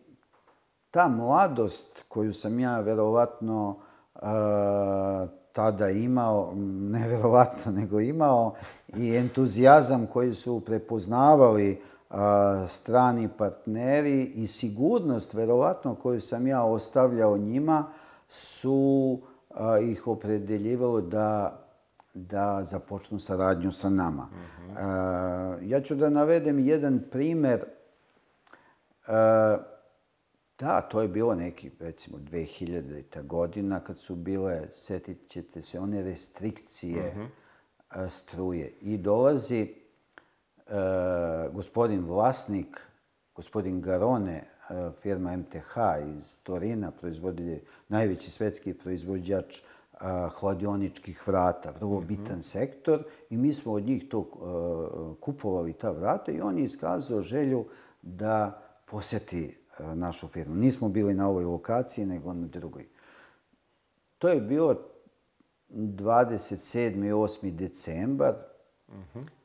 [0.93, 3.75] ta mladost koju sam ja verovatno
[4.15, 6.53] a, tada imao,
[6.91, 8.53] ne verovatno, nego imao,
[8.97, 17.37] i entuzijazam koji su prepoznavali a, strani partneri i sigurnost, verovatno, koju sam ja ostavljao
[17.37, 17.85] njima,
[18.29, 19.19] su
[19.55, 21.59] a, ih opredeljivalo da
[22.15, 24.27] da započnu saradnju sa nama.
[24.77, 27.65] A, ja ću da navedem jedan primer
[29.07, 29.57] a,
[30.63, 33.25] Da, to je bilo neki, recimo, 2000.
[33.27, 37.13] godina kad su bile, setit ćete se, one restrikcije
[37.89, 38.73] a, struje.
[38.81, 39.73] I dolazi
[40.67, 42.79] a, gospodin vlasnik,
[43.35, 45.75] gospodin Garone, a, firma MTH
[46.17, 49.61] iz Torina, proizvodilje, najveći svetski proizvođač
[49.99, 53.03] a, hladioničkih vrata, vrlo bitan sektor.
[53.29, 57.65] I mi smo od njih to a, kupovali ta vrata i on je iskazao želju
[58.01, 60.55] da poseti našu firmu.
[60.55, 62.85] Nismo bili na ovoj lokaciji, nego na drugoj.
[64.17, 64.75] To je bilo
[65.69, 67.07] 27.
[67.07, 67.51] i 8.
[67.51, 68.33] decembar.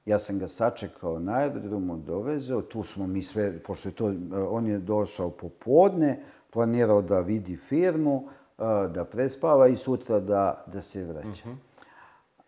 [0.06, 2.62] Ja sam ga sačekao na aerodromu, dovezao.
[2.62, 4.12] Tu smo mi sve, pošto je to,
[4.50, 10.82] on je došao popodne, planirao da vidi firmu, a, da prespava i sutra da, da
[10.82, 11.48] se vraća.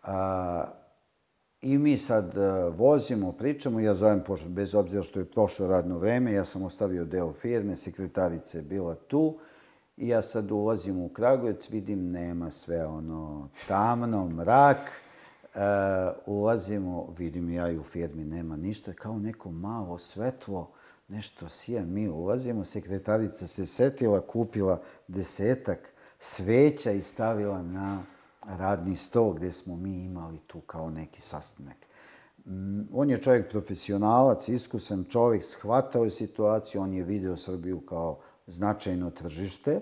[0.03, 0.65] A,
[1.61, 6.33] I mi sad e, vozimo, pričamo, ja zovem, bez obzira što je prošlo radno vreme,
[6.33, 9.37] ja sam ostavio deo firme, sekretarica je bila tu,
[9.97, 15.59] i ja sad ulazim u Kragujevac, vidim nema sve ono tamno, mrak, e,
[16.25, 20.71] ulazimo, vidim ja i u firmi nema ništa, kao neko malo svetlo,
[21.07, 28.03] nešto sija, mi ulazimo, sekretarica se setila, kupila desetak sveća i stavila na
[28.45, 31.77] radni sto gde smo mi imali tu kao neki sastanak.
[32.45, 38.19] Mm, On je čovjek profesionalac, iskusan čovjek, shvatao je situaciju, on je video Srbiju kao
[38.47, 39.81] značajno tržište.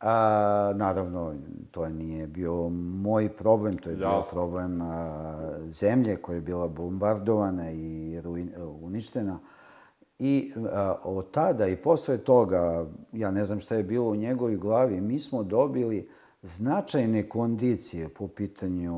[0.00, 1.34] A, naravno,
[1.70, 2.68] to nije bio
[3.02, 4.32] moj problem, to je bio Jasno.
[4.34, 9.38] problem a, zemlje koja je bila bombardovana i ruin, uništena.
[10.18, 14.56] I a, od tada i posle toga, ja ne znam šta je bilo u njegovoj
[14.56, 16.08] glavi, mi smo dobili
[16.42, 18.94] značajne kondicije po pitanju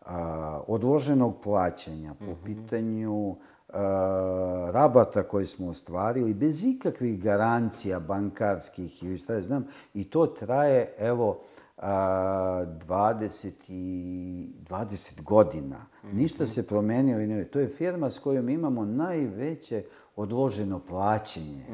[0.00, 3.36] a, odloženog plaćanja, po pitanju
[3.68, 9.66] a, rabata koje smo ostvarili, bez ikakvih garancija bankarskih ili šta ja znam.
[9.94, 11.40] I to traje, evo,
[11.76, 15.86] a, 20, i, 20 godina.
[16.12, 17.44] Ništa se promenilo.
[17.44, 19.84] To je firma s kojom imamo najveće
[20.16, 21.64] odloženo plaćanje.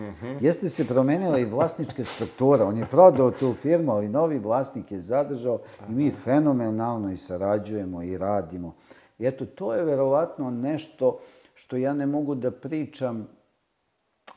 [0.41, 2.65] Jeste se promenila i vlasnička struktura.
[2.65, 8.03] On je prodao tu firmu, ali novi vlasnik je zadržao i mi fenomenalno i sarađujemo
[8.03, 8.75] i radimo.
[9.19, 11.19] I eto, to je verovatno nešto
[11.55, 13.29] što ja ne mogu da pričam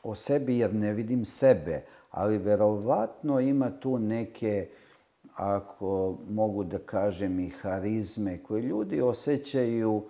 [0.02, 4.68] o sebi jer ne vidim sebe, ali verovatno ima tu neke,
[5.34, 10.02] ako mogu da kažem, i harizme koje ljudi osjećaju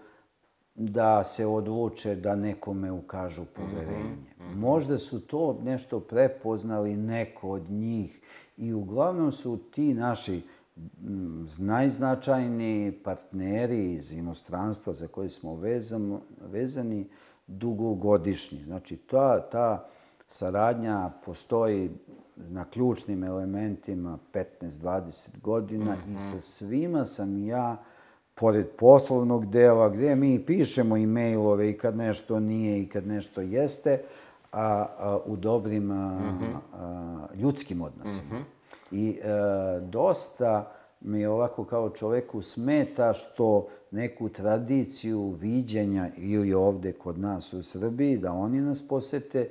[0.76, 4.16] da se odluče da nekome ukažu poverenje.
[4.54, 8.20] Možda su to nešto prepoznali neko od njih
[8.56, 10.42] i uglavnom su ti naši
[10.76, 17.06] mm, najznačajniji partneri iz inostranstva za koje smo vezam, vezani
[17.46, 18.64] dugogodišnji.
[18.64, 19.88] Znači, ta, ta
[20.28, 21.90] saradnja postoji
[22.36, 26.18] na ključnim elementima 15-20 godina i Mhm.
[26.30, 27.76] sa svima sam ja,
[28.40, 34.02] pored poslovnog dela, gdje mi pišemo e-mailove i kad nešto nije i kad nešto jeste,
[34.52, 36.44] a, a u dobrim a, Mhm.
[36.74, 38.44] a, ljudskim odnosima.
[38.90, 39.26] I e,
[39.80, 47.62] dosta mi ovako kao čoveku smeta što neku tradiciju viđenja ili ovde kod nas u
[47.62, 49.48] Srbiji, da oni nas posete,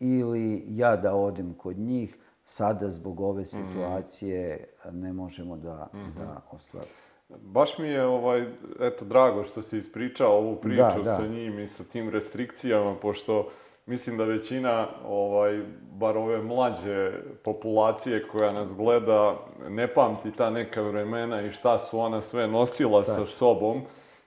[0.00, 7.05] ili ja da odem kod njih, sada zbog ove situacije ne možemo da, da ostvarimo.
[7.28, 8.44] Baš mi je ovaj,
[8.80, 11.16] eto, drago što si ispričao ovu priču Da, da.
[11.16, 13.48] sa njim i sa tim restrikcijama, pošto
[13.86, 15.62] mislim da većina, ovaj,
[15.92, 17.12] bar ove mlađe
[17.44, 19.36] populacije koja nas gleda,
[19.68, 23.82] ne pamti ta neka vremena i šta su ona sve nosila sa sobom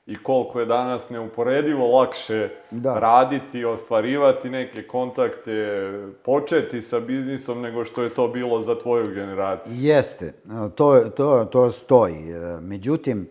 [0.09, 2.99] i koliko je danas neuporedivo lakše Da.
[2.99, 5.91] raditi, ostvarivati neke kontakte,
[6.25, 9.73] početi sa biznisom nego što je to bilo za tvoju generaciju.
[9.77, 10.33] Jeste,
[10.75, 12.31] to, to, to stoji.
[12.31, 13.29] E, Međutim,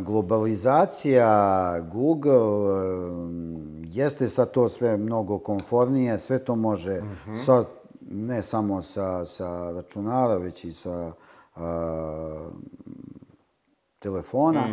[0.00, 2.96] globalizacija, Google, e,
[3.84, 7.00] jeste sad to sve mnogo konfornije, sve to može
[7.44, 7.64] sa,
[8.10, 11.12] ne samo sa, sa računara, već i sa
[11.56, 12.50] a,
[13.98, 14.68] telefona.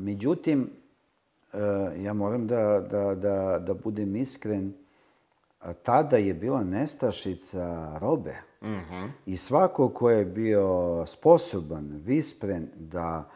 [0.00, 0.70] Međutim,
[1.52, 1.58] e,
[2.02, 4.72] ja moram da, da, da, da budem iskren,
[5.82, 8.34] tada je bila nestašica robe.
[9.26, 13.28] I svako ko je bio sposoban, vispren da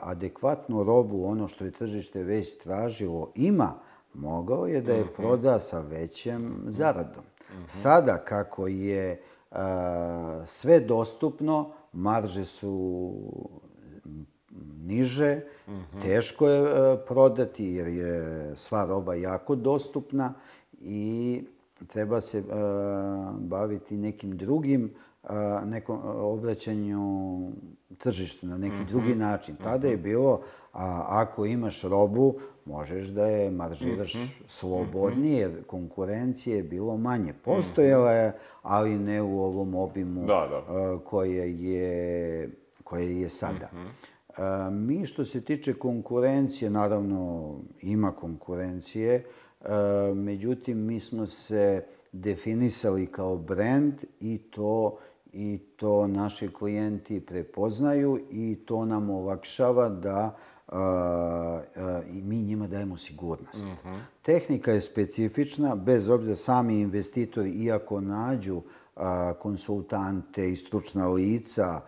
[0.00, 3.74] adekvatnu robu, ono što je tržište već tražilo, ima,
[4.14, 7.24] mogao je da je proda sa većem zaradom.
[7.66, 13.22] Sada, kako je a, sve dostupno, marže su
[14.84, 15.40] niže,
[16.02, 20.34] teško je e, prodati jer je sva roba jako dostupna
[20.80, 21.44] i
[21.86, 22.42] treba se e,
[23.38, 24.90] baviti nekim drugim
[25.24, 25.28] e,
[25.66, 27.40] nekom obraćanju
[27.98, 29.56] tržištu na neki drugi način.
[29.62, 30.40] Tada je bilo,
[30.72, 32.34] a, ako imaš robu,
[32.64, 34.14] možeš da je maržiraš
[34.48, 37.32] slobodnije, jer konkurencije je bilo manje.
[37.44, 40.74] Postojala je, ali ne u ovom obimu Da, da.
[40.74, 42.50] a, koje je,
[42.84, 43.68] koje je sada.
[43.72, 44.11] A,
[44.70, 49.24] Mi što se tiče konkurencije, naravno ima konkurencije,
[50.14, 54.98] međutim mi smo se definisali kao brand i to
[55.32, 60.36] i to naši klijenti prepoznaju i to nam olakšava da
[60.68, 60.78] a,
[61.76, 63.66] a, i mi njima dajemo sigurnost.
[64.22, 68.62] Tehnika je specifična, bez obzira sami investitori, iako nađu
[68.96, 71.80] a, konsultante i stručna lica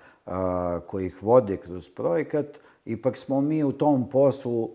[0.87, 2.47] koji ih vode kroz projekat,
[2.85, 4.71] ipak smo mi u tom poslu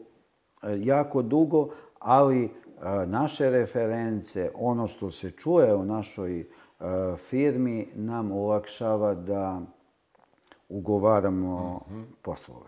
[0.62, 1.70] a, jako dugo,
[2.00, 2.50] ali
[2.82, 6.48] a, naše reference, ono što se čuje o našoj
[6.80, 9.62] a, firmi, nam olakšava da
[10.70, 11.82] ugovaramo
[12.22, 12.66] poslove.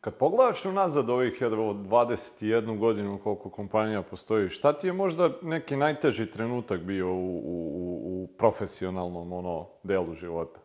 [0.00, 5.76] Kad pogledaš unazad ovih evo, 21 godinu koliko kompanija postoji, šta ti je možda neki
[5.76, 10.60] najteži trenutak bio u, u, u- u profesionalnom ono, delu života?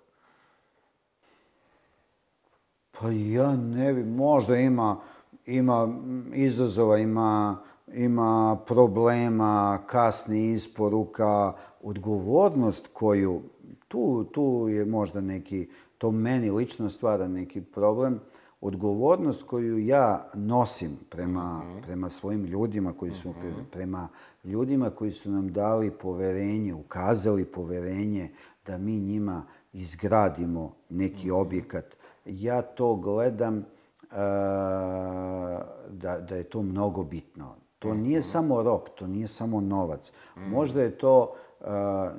[3.00, 4.98] Pa ja ne bi, možda ima,
[5.46, 7.58] ima mm, izazova, ima,
[7.94, 13.42] ima problema, kasni isporuka, odgovornost koju,
[13.88, 18.20] tu, tu je možda neki, to meni lično stvara neki problem,
[18.62, 23.34] odgovornost koju ja nosim prema, prema svojim ljudima koji su,
[23.72, 24.08] prema
[24.44, 28.30] ljudima koji su nam dali poverenje, ukazali poverenje
[28.66, 29.44] da mi njima
[29.74, 31.98] izgradimo neki objekat.
[32.28, 33.66] Ja to gledam
[34.12, 37.56] a, da, da je to mnogo bitno.
[37.80, 40.12] To nije samo rok, to nije samo novac.
[40.36, 42.12] Možda je to a,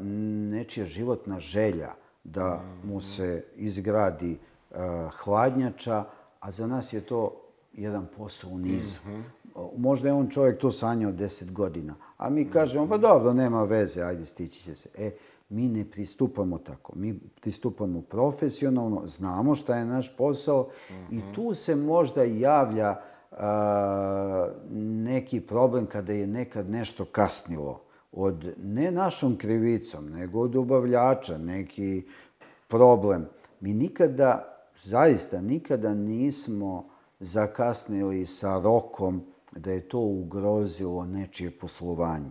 [0.51, 1.91] nečija životna želja
[2.25, 4.39] da mu se izgradi
[4.75, 6.05] a, hladnjača,
[6.41, 7.41] a za nas je to
[7.73, 9.01] jedan posao u nizu.
[9.77, 14.03] Možda je on čovjek to sanjao 10 godina, a mi kažemo, pa dobro, nema veze,
[14.03, 14.89] ajde, stići će se.
[14.99, 15.11] E,
[15.49, 16.93] mi ne pristupamo tako.
[16.97, 20.69] Mi pristupamo profesionalno, znamo šta je naš posao
[21.11, 24.49] i tu se možda javlja a,
[24.81, 27.81] neki problem kada je nekad nešto kasnilo
[28.13, 32.07] od ne našom krivicom, nego od dobavljača, neki
[32.69, 33.27] problem.
[33.61, 36.89] Mi nikada, zaista nikada nismo
[37.21, 39.23] zakasnili sa rokom
[39.57, 42.31] da je to ugrozilo nečije poslovanje.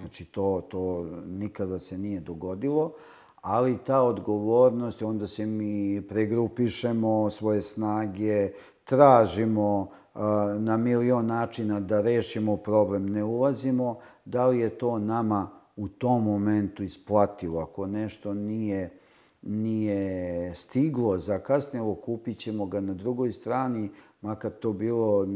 [0.00, 2.92] Znači, to, to nikada se nije dogodilo,
[3.40, 8.50] ali ta odgovornost, onda se mi pregrupišemo svoje snage,
[8.84, 15.50] tražimo a, na milion načina da rešimo problem, ne ulazimo da li je to nama
[15.76, 17.60] u tom momentu isplativo.
[17.60, 18.90] Ako nešto nije,
[19.42, 23.90] nije stiglo, zakasnilo, kupit ćemo ga na drugoj strani,
[24.24, 25.26] makar to bilo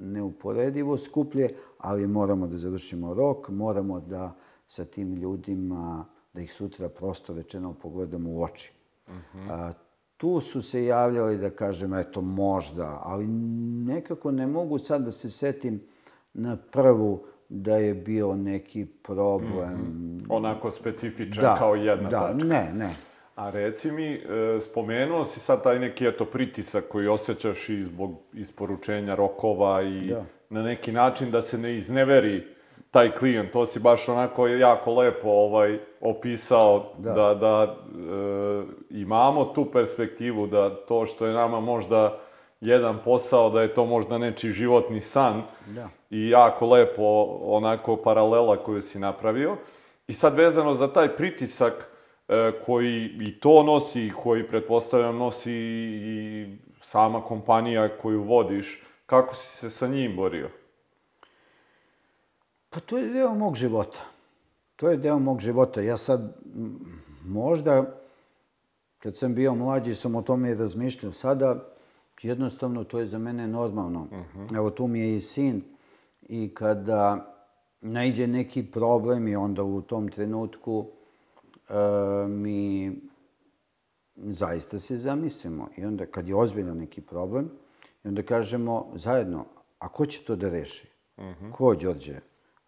[0.00, 4.34] neuporedivo skuplje, ali moramo da završimo rok, moramo da
[4.66, 8.72] sa tim ljudima, da ih sutra prosto rečeno pogledamo u oči.
[9.06, 9.50] Uh -huh.
[9.50, 9.72] A,
[10.16, 13.26] tu su se javljali da kažem, eto, možda, ali
[13.86, 15.82] nekako ne mogu sad da se setim
[16.34, 19.72] na prvu da je bio neki problem.
[19.72, 20.26] Mm -hmm.
[20.28, 22.46] Onako specifičan da, kao jedna da, tačka.
[22.46, 22.90] Ne, ne.
[23.34, 28.10] A reci mi, e, spomenuo si sad taj neki eto pritisak koji osjećaš i zbog
[28.32, 30.24] isporučenja rokova i da.
[30.50, 32.46] na neki način da se ne izneveri
[32.90, 33.52] taj klijent.
[33.52, 40.46] To si baš onako jako lepo ovaj, opisao da, da, da e, imamo tu perspektivu
[40.46, 42.18] da to što je nama možda
[42.60, 45.42] jedan posao, da je to možda nečiji životni san.
[45.66, 45.88] Da.
[46.10, 49.56] I jako lepo onako paralela koju si napravio.
[50.06, 51.93] I sad vezano za taj pritisak
[52.64, 56.46] koji i to nosi, koji pretpostavljam nosi i
[56.82, 60.50] sama kompanija koju vodiš, kako si se sa njim borio?
[62.70, 64.00] Pa to je deo mog života.
[64.76, 65.80] To je deo mog života.
[65.80, 66.36] Ja sad
[67.24, 67.98] možda,
[68.98, 71.12] kad sam bio mlađi, sam o tome i razmišljao.
[71.12, 71.64] Sada,
[72.22, 74.00] jednostavno, to je za mene normalno.
[74.00, 74.46] Uh mhm.
[74.46, 74.56] -huh.
[74.56, 75.62] Evo, tu mi je i sin.
[76.22, 77.34] I kada
[77.80, 80.93] najde neki problem i onda u tom trenutku e,
[82.28, 82.90] mi
[84.16, 85.68] zaista se zamislimo.
[85.76, 87.50] I onda kad je ozbiljan neki problem,
[88.04, 89.44] i onda kažemo zajedno,
[89.78, 90.88] a ko će to da reši?
[91.16, 91.44] Uh mhm.
[91.44, 91.52] -huh.
[91.52, 92.20] Ko, Đorđe?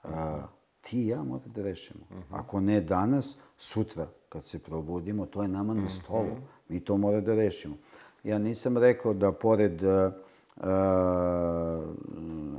[0.03, 0.43] A,
[0.81, 2.05] ti i ja moramo da rešimo.
[2.11, 2.23] Uh -huh.
[2.31, 6.33] Ako ne danas, sutra, kad se probudimo, to je nama na stolu.
[6.33, 6.41] Uh -huh.
[6.69, 7.77] Mi to moramo da rešimo.
[8.25, 10.13] Ja nisam rekao da pored uh,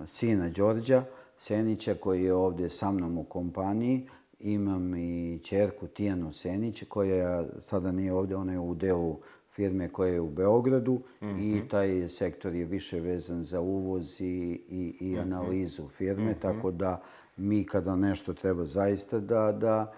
[0.08, 1.04] sina Đorđa,
[1.38, 4.10] Senića, koji je ovde sa mnom u kompaniji,
[4.40, 9.20] imam i čerku Tijanu Senić, koja sada nije ovde, ona je u delu
[9.50, 11.40] firme koja je u Beogradu mm -hmm.
[11.40, 11.68] i mhm.
[11.68, 15.22] taj sektor je više vezan za uvoz i, i, i mhm.
[15.22, 16.42] analizu firme, mm -hmm.
[16.42, 17.02] tako da
[17.38, 19.94] mi kada nešto treba zaista da, da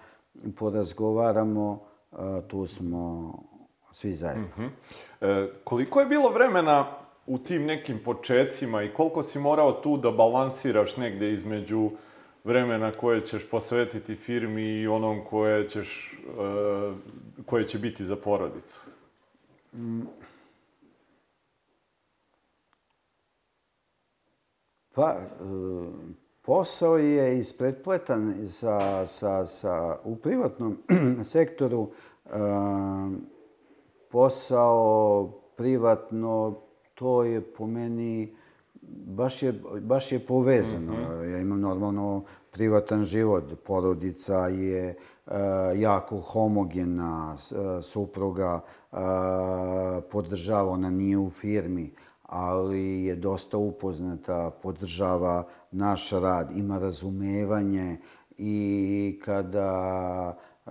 [0.56, 1.80] porazgovaramo,
[2.48, 3.32] tu smo
[3.92, 4.46] svi zajedno.
[4.56, 4.68] -hmm.
[5.20, 10.10] e, koliko je bilo vremena u tim nekim počecima i koliko si morao tu da
[10.10, 11.90] balansiraš negde između
[12.44, 16.92] vremena koje ćeš posvetiti firmi i onom koje, ćeš, e,
[17.46, 18.80] koje će biti za porodicu?
[19.72, 20.00] Mm.
[24.94, 25.24] Pa, e,
[26.42, 30.78] posao je ispretpletan sa, sa, sa, u privatnom
[31.24, 31.90] sektoru.
[32.26, 32.30] E,
[34.10, 35.26] posao
[35.56, 36.60] privatno,
[36.94, 38.36] to je po meni
[38.90, 40.92] baš je, baš je povezano.
[40.92, 41.32] Mm -hmm.
[41.32, 43.44] Ja imam normalno privatan život.
[43.66, 44.96] Porodica je e,
[45.76, 47.36] jako homogena,
[47.82, 48.96] supruga e,
[50.10, 51.94] podržava, ona nije u firmi
[52.30, 57.98] ali je dosta upoznata, podržava naš rad, ima razumevanje
[58.38, 60.36] i kada
[60.66, 60.70] e,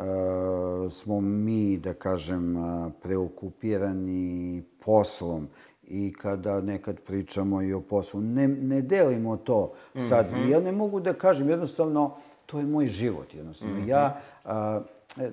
[0.89, 2.55] smo mi, da kažem,
[3.01, 5.47] preokupirani poslom
[5.89, 9.73] i kada nekad pričamo i o poslu, ne, ne delimo to
[10.09, 10.31] sad.
[10.31, 10.49] Mm -hmm.
[10.49, 12.15] Ja ne mogu da kažem, jednostavno,
[12.45, 13.75] to je moj život, jednostavno.
[13.75, 13.87] Mm -hmm.
[13.87, 14.81] Ja, a,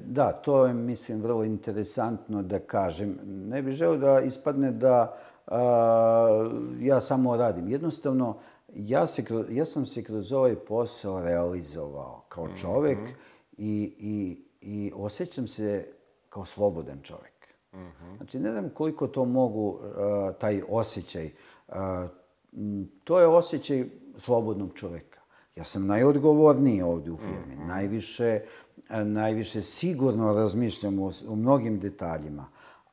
[0.04, 3.18] da, to je, mislim, vrlo interesantno da kažem.
[3.24, 5.16] Ne bih želeo da ispadne da
[6.80, 7.68] ja samo radim.
[7.68, 8.36] Jednostavno,
[8.74, 13.14] ja, se, ja sam se kroz ovaj posao realizovao kao čovek mm -hmm.
[13.57, 15.86] i, i, i osjećam se
[16.28, 17.36] kao slobodan čovek.
[17.76, 18.16] Mm -hmm.
[18.16, 19.78] Znači, ne znam koliko to mogu, uh,
[20.40, 21.30] taj osjećaj.
[21.68, 21.74] Uh,
[23.04, 23.84] to je osjećaj
[24.16, 25.20] slobodnog čoveka.
[25.56, 27.56] Ja sam najodgovorniji ovde u firmi.
[27.56, 27.66] Mm -hmm.
[27.66, 28.40] Najviše,
[28.90, 32.46] uh, najviše sigurno razmišljam o, o mnogim detaljima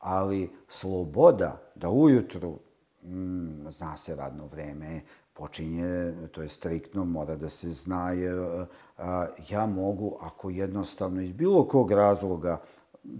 [0.03, 2.59] ali sloboda da ujutru,
[3.03, 5.01] mm, zna se radno vreme,
[5.33, 8.65] počinje, to je striktno, mora da se zna, je,
[8.97, 12.61] a, ja mogu, ako jednostavno iz bilo kog razloga,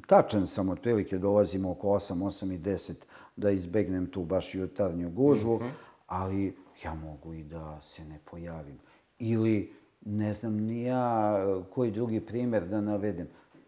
[0.08, 2.94] tačan sam, otprilike dolazim oko 8, 8 i 10,
[3.36, 5.72] da izbegnem tu baš jutarnju gužvu, mm -hmm.
[6.08, 8.80] ali ja mogu i da se ne pojavim.
[9.20, 9.74] Ili,
[10.06, 11.38] ne znam ni ja
[11.74, 13.28] koji drugi primer da navedem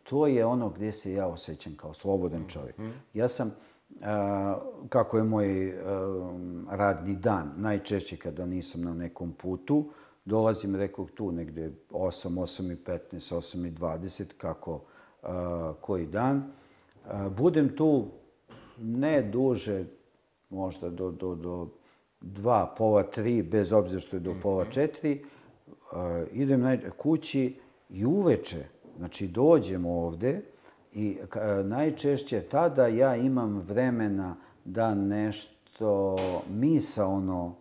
[0.09, 2.77] to je ono gdje se ja osjećam kao slobodan čovjek.
[2.77, 2.89] Mhm.
[3.13, 3.55] Ja sam,
[4.89, 5.77] kako je moj
[6.69, 9.89] radni dan, najčešće kada nisam na nekom putu,
[10.25, 14.81] dolazim, rekao tu, negde 8, 8 i 15, 8 i 20, kako
[15.81, 16.43] koji dan.
[17.37, 18.05] budem tu
[18.81, 19.85] ne duže,
[20.49, 21.67] možda do, do, do
[22.21, 24.71] dva, pola tri, bez obzira što je do pola mhm.
[24.71, 25.23] četiri.
[26.31, 27.59] idem na kući
[27.89, 28.65] I uveče,
[28.97, 30.41] znači dođem ovde
[30.93, 31.17] i
[31.63, 36.15] najčešće tada ja imam vremena da nešto
[36.49, 37.55] misaono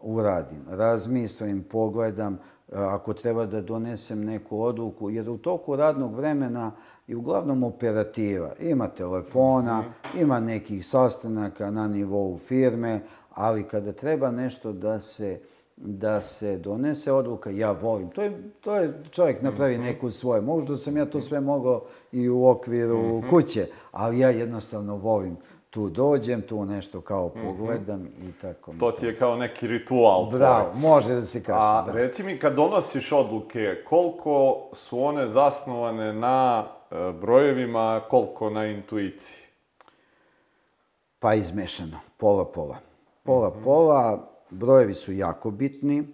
[0.00, 2.38] uradim, razmislim, pogledam,
[2.72, 6.72] ako treba da donesem neku odluku, jer u toku radnog vremena
[7.10, 8.52] je uglavnom operativa.
[8.60, 9.84] Ima telefona,
[10.20, 13.00] ima nekih sastanaka na nivou firme,
[13.34, 15.40] ali kada treba nešto da se
[15.76, 18.08] da se donese odluka, ja volim.
[18.08, 20.40] To je, to je čovjek napravi neku svoje.
[20.40, 21.82] Možda sam ja to sve mogao
[22.12, 25.36] i u okviru kuće, ali ja jednostavno volim.
[25.70, 28.72] Tu dođem, tu nešto kao pogledam i tako.
[28.80, 30.38] To ti je kao neki ritual tvoj.
[30.38, 31.58] Bravo, može da se kaže.
[31.60, 31.92] A da.
[31.92, 36.66] reci mi, kad donosiš odluke, koliko su one zasnovane na
[37.20, 39.36] brojevima, koliko na intuiciji?
[41.18, 42.78] Pa izmešano, pola-pola.
[43.22, 46.06] Pola-pola, brojevi su jako bitni.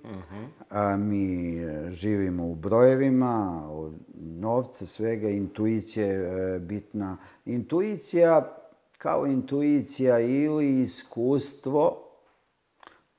[0.70, 7.16] A, mi e, živimo u brojevima, od novca, svega, intuicija je e, bitna.
[7.44, 8.56] Intuicija,
[8.98, 12.02] kao intuicija ili iskustvo,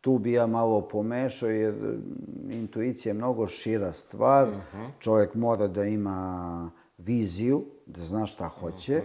[0.01, 4.47] tu bi ja malo pomešao, jer mm, intuicija je mnogo šira stvar.
[4.99, 9.01] Čovjek mora da ima viziju, da zna šta hoće,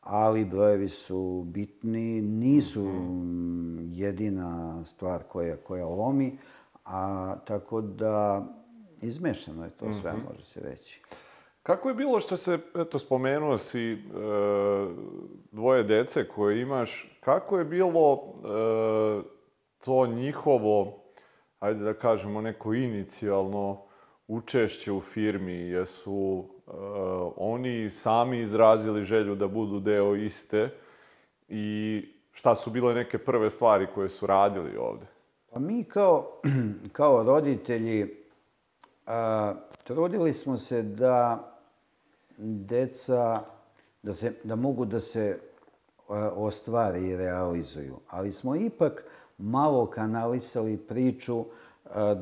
[0.00, 6.38] ali brojevi su bitni, nisu mm, jedina stvar koja, koja lomi,
[6.84, 8.46] a tako da
[9.02, 11.02] izmešano je to sve, može se reći.
[11.62, 13.96] Kako je bilo što se, eto, spomenuo si e,
[15.52, 19.22] dvoje dece koje imaš, kako je bilo e,
[19.84, 21.02] to njihovo,
[21.58, 23.82] ajde da kažemo, neko inicijalno
[24.28, 25.52] učešće u firmi?
[25.52, 26.48] Jesu
[27.36, 30.70] oni sami izrazili želju da budu deo iste
[31.48, 32.02] i
[32.32, 35.06] šta su bile neke prve stvari koje su radili ovde?
[35.52, 36.40] Pa mi kao,
[36.92, 38.16] kao roditelji
[39.06, 39.54] a,
[39.84, 41.52] trudili smo se da
[42.38, 43.42] deca,
[44.02, 45.38] da, se, da mogu da se
[46.08, 47.96] a, ostvare i realizuju.
[48.08, 49.04] Ali smo ipak
[49.38, 51.44] malo kanalisali priču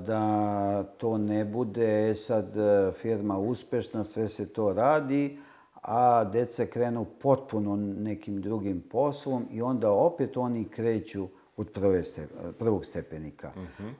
[0.07, 5.39] da to ne bude "E, sad a, firma uspešna, sve se to radi,
[5.83, 12.29] a deca krenu potpuno nekim drugim poslom i onda opet oni kreću od prve ste,
[12.59, 13.53] prvog stepenika.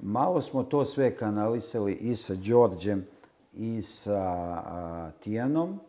[0.03, 3.07] Malo smo to sve kanalisali i sa Đorđem
[3.53, 5.81] i sa a, Tijanom,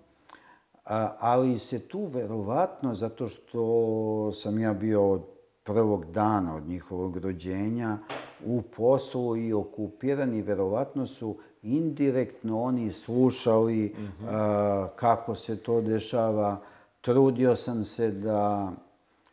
[0.86, 5.22] a, ali se tu verovatno, zato što sam ja bio od
[5.64, 7.98] prvog dana od njihovog rođenja
[8.46, 13.96] u poslu i okupirani, verovatno su indirektno oni slušali
[14.28, 16.62] a, kako se to dešava.
[17.02, 18.72] Trudio sam se da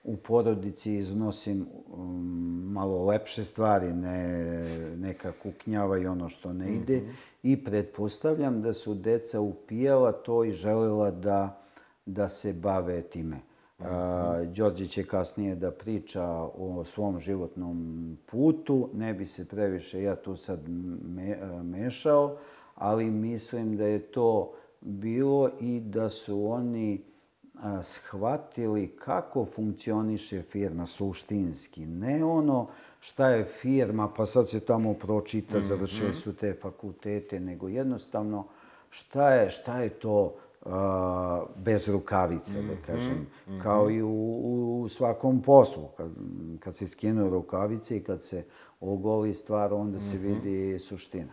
[0.05, 4.49] u porodici iznosim um, malo lepše stvari, ne
[4.97, 7.03] neka kuknjava i ono što ne ide.
[7.43, 11.63] I pretpostavljam da su deca upijala to i želela da,
[12.07, 13.41] da se bave time.
[14.55, 16.25] Đorđe će kasnije da priča
[16.59, 22.37] o svom životnom putu, ne bi se previše ja tu sad me, mešao,
[22.75, 27.05] ali mislim da je to bilo i da su oni
[27.83, 31.87] shvatili kako funkcioniše firma suštinski.
[31.87, 32.67] Ne ono
[33.01, 38.45] šta je firma, pa sad se tamo pročita, završili su te fakultete, nego jednostavno
[38.91, 40.35] šta je, šta je to
[41.57, 43.27] bez rukavice, da kažem.
[43.63, 45.89] Kao i u, u svakom poslu.
[45.97, 46.11] Kad,
[46.61, 48.45] kad se skinu rukavice i kad se
[48.81, 51.33] ogoli stvar, onda se vidi suština.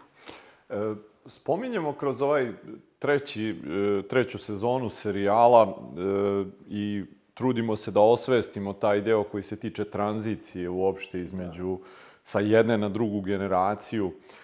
[0.70, 0.94] E,
[1.26, 2.52] Spominjemo kroz ovaj
[3.00, 9.56] treći, e, treću sezonu serijala e, i trudimo se da osvestimo taj deo koji se
[9.56, 11.78] tiče tranzicije uopšte između
[12.24, 14.08] sa jedne na drugu generaciju.
[14.08, 14.39] E,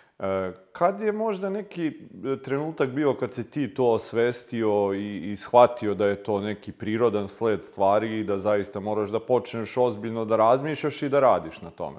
[0.71, 5.93] Kad je možda neki e, trenutak bio kad se ti to osvestio i, i shvatio
[5.93, 10.35] da je to neki prirodan sled stvari i da zaista moraš da počneš ozbiljno da
[10.35, 11.97] razmišljaš i da radiš na tome?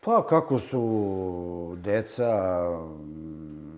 [0.00, 3.70] Pa kako su deca mm,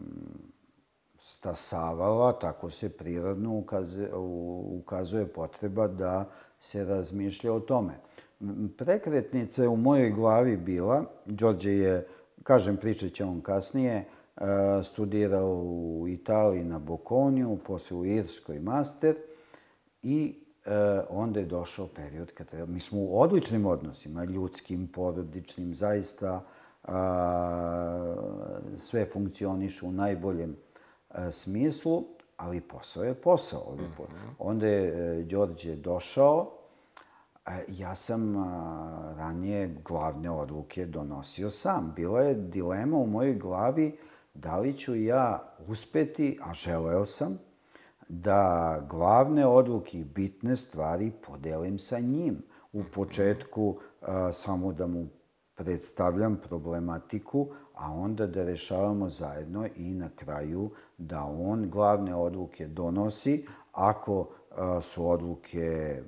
[1.19, 4.09] stasavala, tako se prirodno ukaze,
[4.81, 6.25] ukazuje potreba da
[6.61, 7.93] se razmišlja o tome.
[8.79, 12.07] Prekretnica je u mojoj glavi bila, Đorđe je,
[12.43, 13.95] kažem, pričat će on kasnije,
[14.37, 14.45] e,
[14.85, 19.17] studirao u Italiji na Bokoniju, posle u Irskoj master
[20.03, 20.35] i
[20.65, 20.71] e,
[21.09, 22.67] onda je došao period kad treba...
[22.67, 26.45] Mi smo u odličnim odnosima, ljudskim, porodičnim, zaista
[26.85, 28.15] a,
[28.79, 30.57] sve funkcioniše u najboljem
[31.11, 32.05] e, smislu,
[32.37, 33.77] ali posao je posao.
[33.97, 34.07] po-
[34.39, 36.59] Onda je e, Đorđe došao,
[37.69, 38.35] ja sam
[39.17, 41.93] ranije glavne odluke donosio sam.
[41.97, 43.99] Bila je dilema u mojoj glavi
[44.35, 47.39] da li ću ja uspeti, a želeo sam,
[48.09, 52.43] da glavne odluke i bitne stvari podelim sa njim.
[52.73, 55.07] U početku a, samo da mu
[55.55, 63.47] predstavljam problematiku, a onda da rešavamo zajedno i na kraju da on glavne odluke donosi
[63.73, 64.29] ako
[64.83, 66.03] su odluke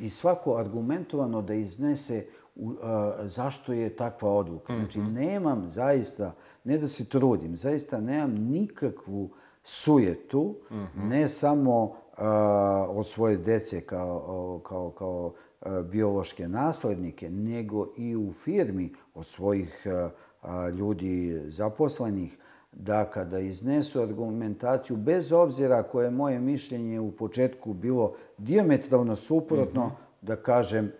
[0.00, 2.26] i svako argumentovano da iznese
[2.56, 4.76] u, a, zašto je takva odluka.
[4.76, 6.34] Znači, nemam zaista,
[6.64, 9.30] ne da se trudim, zaista nemam nikakvu
[9.64, 10.54] sujetu,
[10.96, 18.32] ne samo a, od svoje dece kao, kao, kao a, biološke naslednike, nego i u
[18.32, 20.10] firmi od svojih a,
[20.42, 22.38] a, ljudi zaposlenih,
[22.72, 29.90] da kada iznesu argumentaciju, bez obzira koje je moje mišljenje u početku bilo diametralno suprotno,
[30.20, 30.92] da kažem,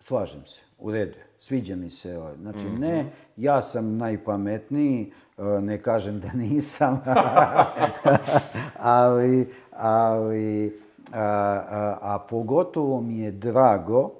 [0.00, 2.18] slažem se, u redu, sviđa mi se.
[2.18, 2.36] ovo.
[2.40, 3.04] Znači, ne,
[3.36, 7.02] ja sam najpametniji, e, ne kažem da nisam,
[8.78, 10.80] ali, ali
[11.12, 14.10] a, a, a pogotovo mi je drago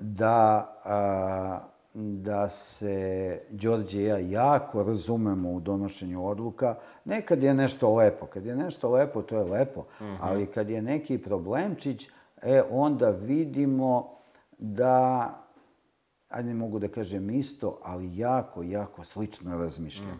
[0.00, 1.58] da, a,
[1.98, 6.74] da se Đorđe i ja jako razumemo u donošenju odluka.
[7.04, 9.84] Nekad je nešto lepo, kad je nešto lepo, to je lepo,
[10.20, 12.08] ali kad je neki problemčić,
[12.42, 14.10] e, onda vidimo
[14.58, 15.32] da
[16.28, 20.12] ajde ne mogu da kažem isto, ali jako, jako slično razmišljamo.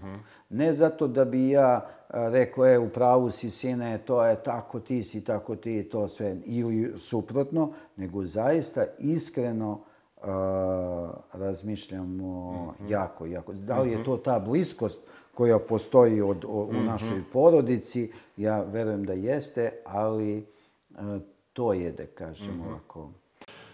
[0.50, 4.80] Ne zato da bi ja a, rekao, e, u pravu si sine, to je tako
[4.80, 9.80] ti si, tako ti, to sve, ili suprotno, nego zaista iskreno
[10.22, 12.54] a, razmišljamo
[12.88, 13.52] jako, jako.
[13.52, 14.98] Da li je to ta bliskost
[15.34, 18.12] koja postoji od, o- u našoj porodici?
[18.36, 20.46] Ja verujem da jeste, ali
[20.94, 21.18] a,
[21.52, 23.10] to je, da kažem, ovako...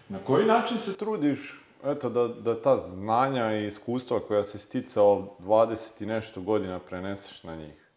[0.09, 5.27] Na koji način se trudiš eto, da, da ta znanja i iskustva koja se sticao
[5.39, 7.89] 20 i nešto godina preneseš na njih?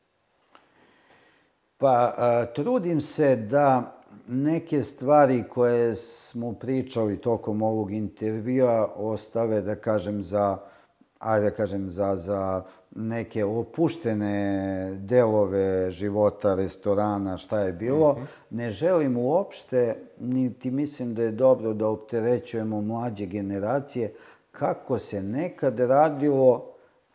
[1.78, 3.95] Pa, a, trudim se da
[4.28, 10.58] neke stvari koje smo pričali tokom ovog intervjua ostave, da kažem, za,
[11.18, 12.62] ajde da kažem, za, za
[12.96, 18.18] neke opuštene delove života, restorana, šta je bilo.
[18.50, 24.12] Ne želim uopšte, niti mislim da je dobro da opterećujemo mlađe generacije,
[24.50, 26.72] kako se nekad radilo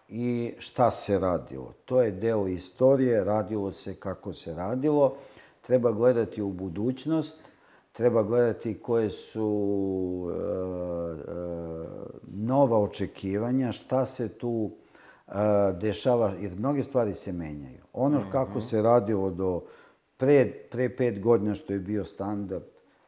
[0.09, 1.73] i šta se radilo.
[1.85, 5.15] To je deo istorije, radilo se kako se radilo.
[5.61, 7.43] Treba gledati u budućnost,
[7.91, 11.41] treba gledati koje su e, e,
[12.27, 14.71] nova očekivanja, šta se tu
[15.27, 15.31] e,
[15.81, 17.81] dešava, jer mnoge stvari se menjaju.
[17.93, 19.63] Ono kako se radilo do
[20.17, 22.63] pre, pre pet godina što je bio standard,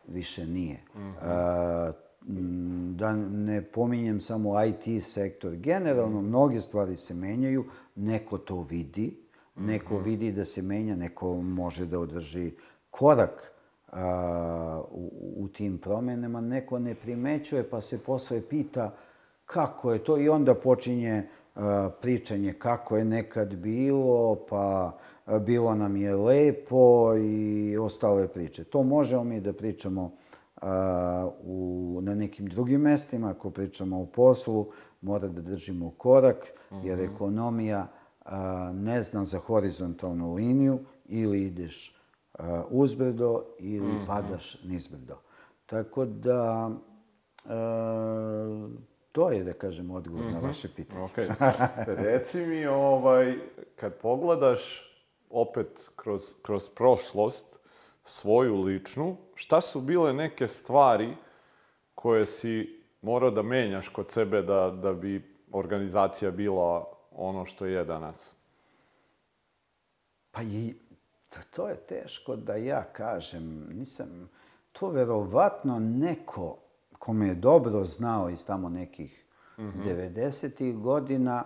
[0.08, 0.76] više nije.
[0.76, 1.91] E,
[2.28, 5.56] m, da ne pominjem samo IT sektor.
[5.56, 9.22] Generalno, mnoge stvari se menjaju, neko to vidi,
[9.56, 12.51] neko vidi da se menja, neko može da održi
[12.89, 13.51] korak
[13.91, 18.95] a, u, u tim promenama, neko ne primećuje pa se posle pita
[19.45, 25.76] kako je to i onda počinje a, pričanje kako je nekad bilo, pa a, bilo
[25.76, 28.64] nam je lepo i ostale priče.
[28.64, 30.12] To možemo mi da pričamo
[30.62, 34.68] a, u, na nekim drugim mestima, ako pričamo o poslu,
[35.01, 36.47] mora da držimo korak,
[36.84, 38.03] jer ekonomija a,
[38.74, 41.95] ne zna za horizontalnu liniju, ili ideš
[42.69, 45.17] uzbrdo ili padaš nizbrdo.
[45.65, 46.71] Tako da,
[49.11, 51.01] to je, da kažem, odgovor na vaše pitanje.
[51.01, 51.17] Ok.
[52.05, 53.36] Reci mi, ovaj,
[53.76, 54.89] kad pogledaš
[55.30, 57.59] opet kroz, kroz prošlost,
[58.03, 61.15] svoju ličnu, šta su bile neke stvari
[61.95, 67.86] koje si morao da menjaš kod sebe da, da bi organizacija bila ono što je
[67.86, 68.34] danas?
[70.32, 70.76] Pa i
[71.55, 73.68] to, je teško da ja kažem.
[73.74, 74.30] Nisam,
[74.72, 76.57] to verovatno neko
[77.03, 79.26] ko me je dobro znao iz tamo nekih
[79.57, 80.82] 90.
[80.82, 81.43] godina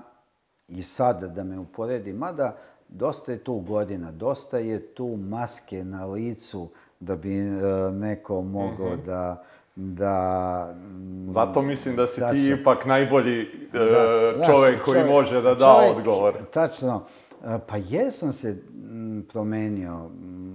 [0.67, 2.57] i sada da me uporedi, mada
[2.87, 7.51] dosta je tu godina, dosta je tu maske na licu da bi e,
[7.91, 9.43] neko mogao da
[9.77, 12.55] da mm, Zato mislim da si ti Tačno.
[12.55, 16.33] ipak najbolji e, Da, znaš, čovek koji čovjek- može da da čovjek- odgovor.
[16.45, 17.03] Tačno.
[17.45, 19.97] E, Pa jesam se mm, promenio.
[19.99, 20.47] Mm,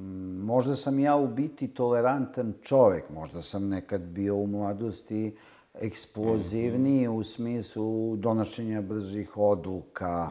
[0.43, 3.05] Možda sam ja u biti tolerantan čovek.
[3.11, 5.37] Možda sam nekad bio u mladosti
[5.75, 10.29] eksplozivniji u smislu donošenja brzih odluka.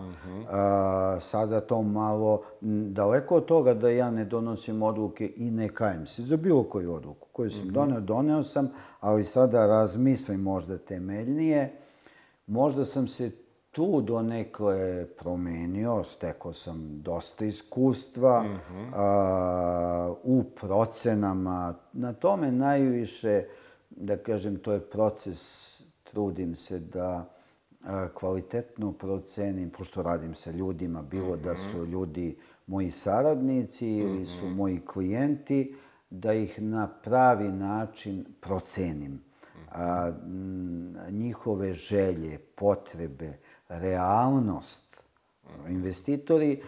[0.49, 6.05] A, sada to malo, daleko od toga da ja ne donosim odluke i ne kajem
[6.05, 8.69] se za bilo koju odluku koju sam doneo, doneo sam,
[8.99, 11.73] ali sada razmislim možda temeljnije.
[12.47, 13.31] Možda sam se
[13.71, 18.45] tu donekle promenio, stekao sam dosta iskustva
[18.93, 21.75] a, u procenama.
[21.93, 23.45] Na tome najviše,
[23.95, 25.41] da kažem, to je proces,
[26.03, 27.33] trudim se da
[27.83, 32.37] a, kvalitetno procenim, pošto radim sa ljudima, bilo da su ljudi
[32.67, 35.75] moji saradnici ili su moji klijenti,
[36.09, 39.21] da ih na pravi način procenim.
[39.71, 40.11] A,
[41.09, 43.37] njihove želje, potrebe,
[43.69, 44.91] realnost.
[45.69, 46.61] Investitori e,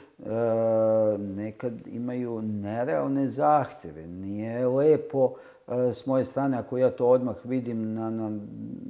[1.17, 4.07] nekad imaju nerealne zahteve.
[4.07, 5.36] Nije lepo
[5.68, 8.39] s moje strane, ako ja to odmah vidim na, na,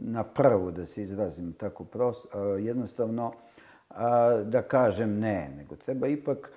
[0.03, 3.31] na prvu, da se izrazim tako prosto, jednostavno
[4.45, 6.51] da kažem ne, nego treba ipak,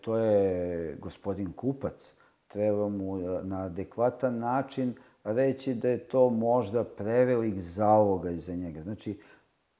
[0.00, 2.14] to je gospodin kupac,
[2.48, 4.94] treba mu na adekvatan način
[5.24, 8.82] reći da je to možda prevelik zalogaj za njega.
[8.82, 9.18] Znači,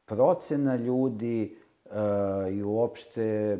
[0.04, 1.56] procena ljudi
[2.52, 3.58] i uopšte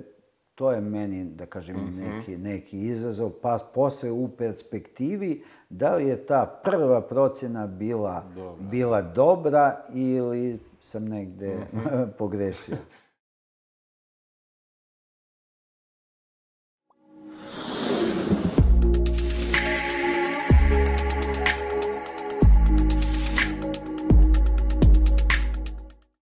[0.54, 2.16] to je meni, da kažem, mm -hmm.
[2.16, 8.68] neki, neki izazov, pa posle u perspektivi, da li je ta prva procena bila dobra,
[8.70, 12.06] bila dobra ili sam negde mm -hmm.
[12.18, 12.76] pogrešio.